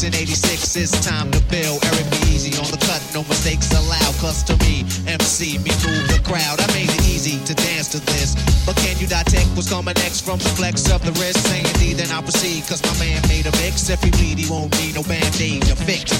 [0.07, 1.83] In 86, it's time to build.
[1.83, 4.15] Eric easy on the cut, no mistakes allowed.
[4.23, 6.59] Cause to me, MC, me move the crowd.
[6.63, 8.35] I made it easy to dance to this.
[8.65, 11.43] But can you detect what's coming next from the flex of the wrist?
[11.47, 12.63] Saying D, then I'll proceed.
[12.67, 13.89] Cause my man made a mix.
[13.89, 16.16] If he bleed, he won't need no band-aid to fix.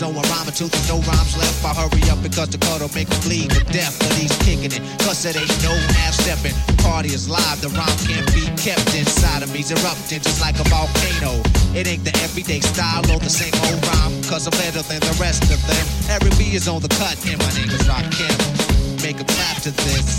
[0.00, 1.60] So I'm rhyming till there's no rhymes left.
[1.60, 4.00] I hurry up because the cut'll make me bleed to death.
[4.00, 4.80] But he's kicking it.
[5.04, 6.56] Cause it ain't no half-stepping.
[6.80, 10.64] Party is live, the rhyme can't be kept inside of me's erupting just like a
[10.72, 11.36] volcano.
[11.76, 15.12] It ain't the everyday style or the same old rhyme, cause I'm better than the
[15.20, 15.84] rest of them.
[16.08, 19.04] Every B is on the cut, and my name is Rakim.
[19.04, 20.16] Make a clap to this.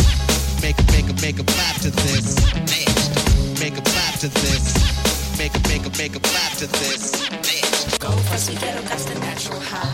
[0.61, 2.37] Make a make a make a clap to this.
[3.57, 5.00] Make a clap to this.
[5.41, 7.27] Make a make a make a clap to this.
[7.97, 9.87] Go plus we ghetto, that's the natural high.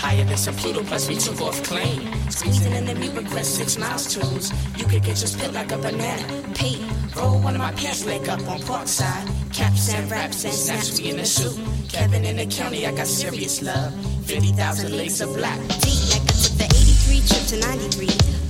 [0.00, 2.10] Higher than some Pluto, plus we took off clean.
[2.30, 4.50] Squeezing in the meat request six miles tunes.
[4.78, 6.24] You could get your spit like a banana.
[6.54, 6.80] Pete,
[7.14, 9.28] roll one of my pants leg up on park side.
[9.52, 11.60] Caps and raps and snaps, we in the suit.
[11.90, 13.92] Kevin in the county, I got serious love.
[14.24, 15.60] 50,000 legs of black.
[15.84, 18.06] D, like I took the 83 trip to 93.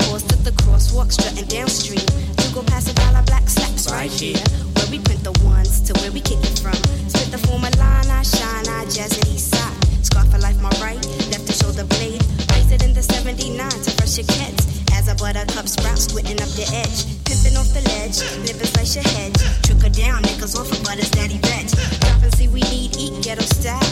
[0.06, 2.06] Paused at the crosswalk, strutting downstream.
[2.46, 4.73] You go past a dollar black slacks right here.
[4.94, 6.78] We print the ones to where we kick it from.
[7.10, 9.74] Spit the former line, I shine, I jazz it east side.
[10.06, 11.02] Scarf for life, my right,
[11.34, 12.22] left to shoulder blade.
[12.54, 14.86] Raise it in the 79 to fresh your kids.
[14.94, 17.10] As a buttercup sprout, splitting up the edge.
[17.26, 19.34] Pimping off the ledge, living slice your hedge.
[19.66, 21.66] Trickle down, niggas off of butters, daddy veg.
[21.98, 23.82] Dropping see we need, eat ghetto style.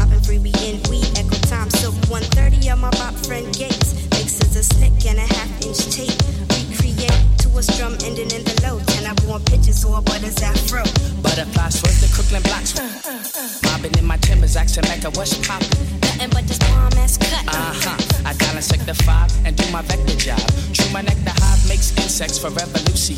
[0.00, 1.68] Popping free, we in, we echo time.
[1.76, 3.92] Silk 130 on my bop friend Gates.
[4.16, 6.57] Mixes a slick and a half inch tape.
[7.48, 8.78] To a strum ending in the low.
[8.92, 10.84] Ten I want pitches or butters afro.
[11.22, 12.76] Butterfly swerve the Crooklyn blocks.
[12.76, 13.48] Uh, uh, uh.
[13.64, 15.70] Mobbing in my timbers, asking Mecca, what's poppin'?
[16.00, 17.32] Nothing but this bomb ass cut.
[17.48, 18.28] Uh huh.
[18.28, 20.40] I dial in sector five and do my vector job.
[20.74, 23.16] True my neck, the hive makes insects for revolution.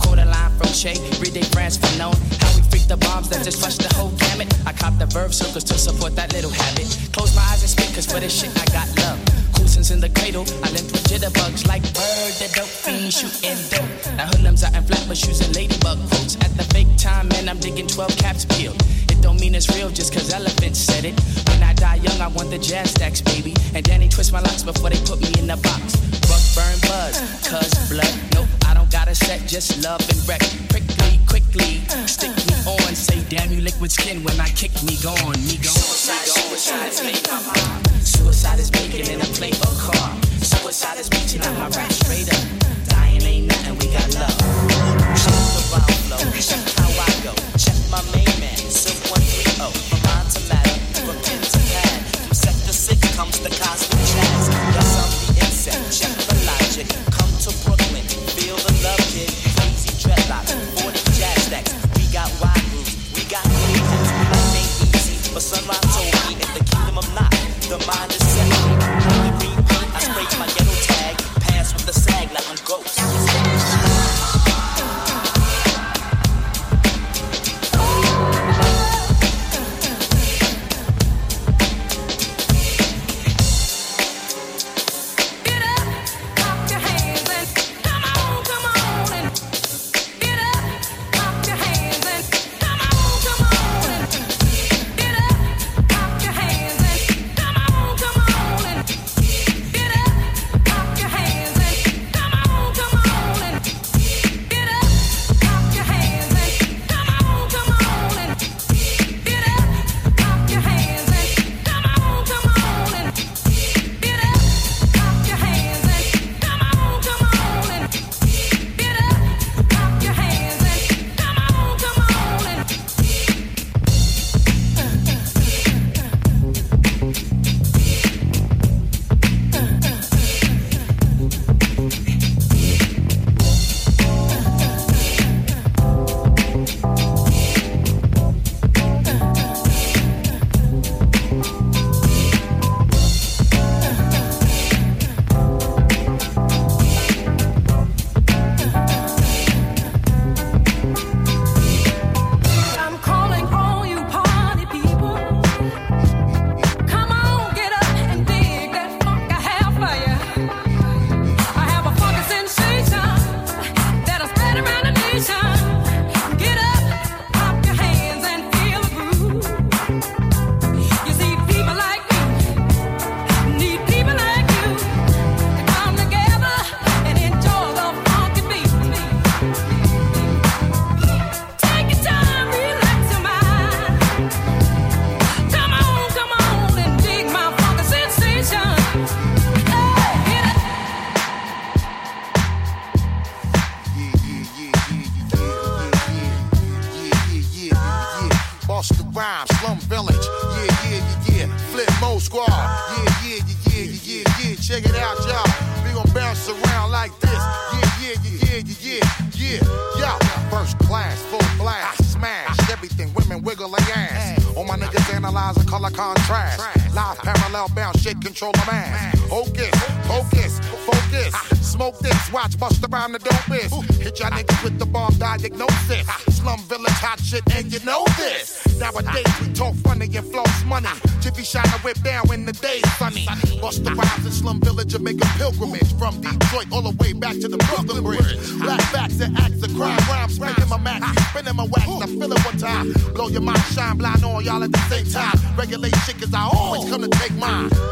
[0.00, 0.72] Quarter line from
[1.20, 2.16] read they France for known.
[2.40, 4.48] How we freak the bombs that just flush the whole gamut.
[4.64, 6.88] I cop the verb circles to support that little habit.
[7.12, 9.35] Close my eyes and speak, cause for this shit I got love.
[9.76, 14.16] Coulson's in the cradle, I limped with jitterbugs like bird, the dope fiend shooting dope.
[14.16, 16.34] Now hoodlums out in flatbush using ladybug quotes.
[16.36, 18.80] At the fake time, man, I'm digging 12 caps peeled.
[19.12, 21.20] It don't mean it's real just cause elephants said it.
[21.48, 23.52] When I die young, I want the jazz stacks, baby.
[23.74, 25.92] And Danny twist my locks before they put me in the box.
[26.24, 28.14] Buck burn buzz, cuz blood.
[28.32, 30.40] Nope, I don't got a set, just love and wreck.
[30.72, 32.94] Quickly, quickly, stick me on.
[32.96, 35.76] Say, damn you liquid skin when I kick me gone, me gone.
[35.76, 37.86] Suicide, suicide is made my mind.
[38.00, 39.26] Suicide is making in a
[40.42, 42.42] Suicide is my straight up.
[42.88, 44.36] Dying ain't nothing, we got love.
[45.18, 45.64] Check the
[46.78, 47.32] how I go.
[47.58, 49.46] Check my main man, Silk 130.
[51.06, 51.18] From
[52.66, 54.48] to from comes the cosmic jazz.
[55.26, 56.86] The insect, check the logic.
[57.10, 58.06] Come to Brooklyn,
[58.38, 59.30] feel the love, kid.
[59.56, 61.50] Crazy dreadlocks, 40 jazz.
[61.96, 62.66] We got wide
[63.14, 63.46] we got
[72.66, 73.15] ghost.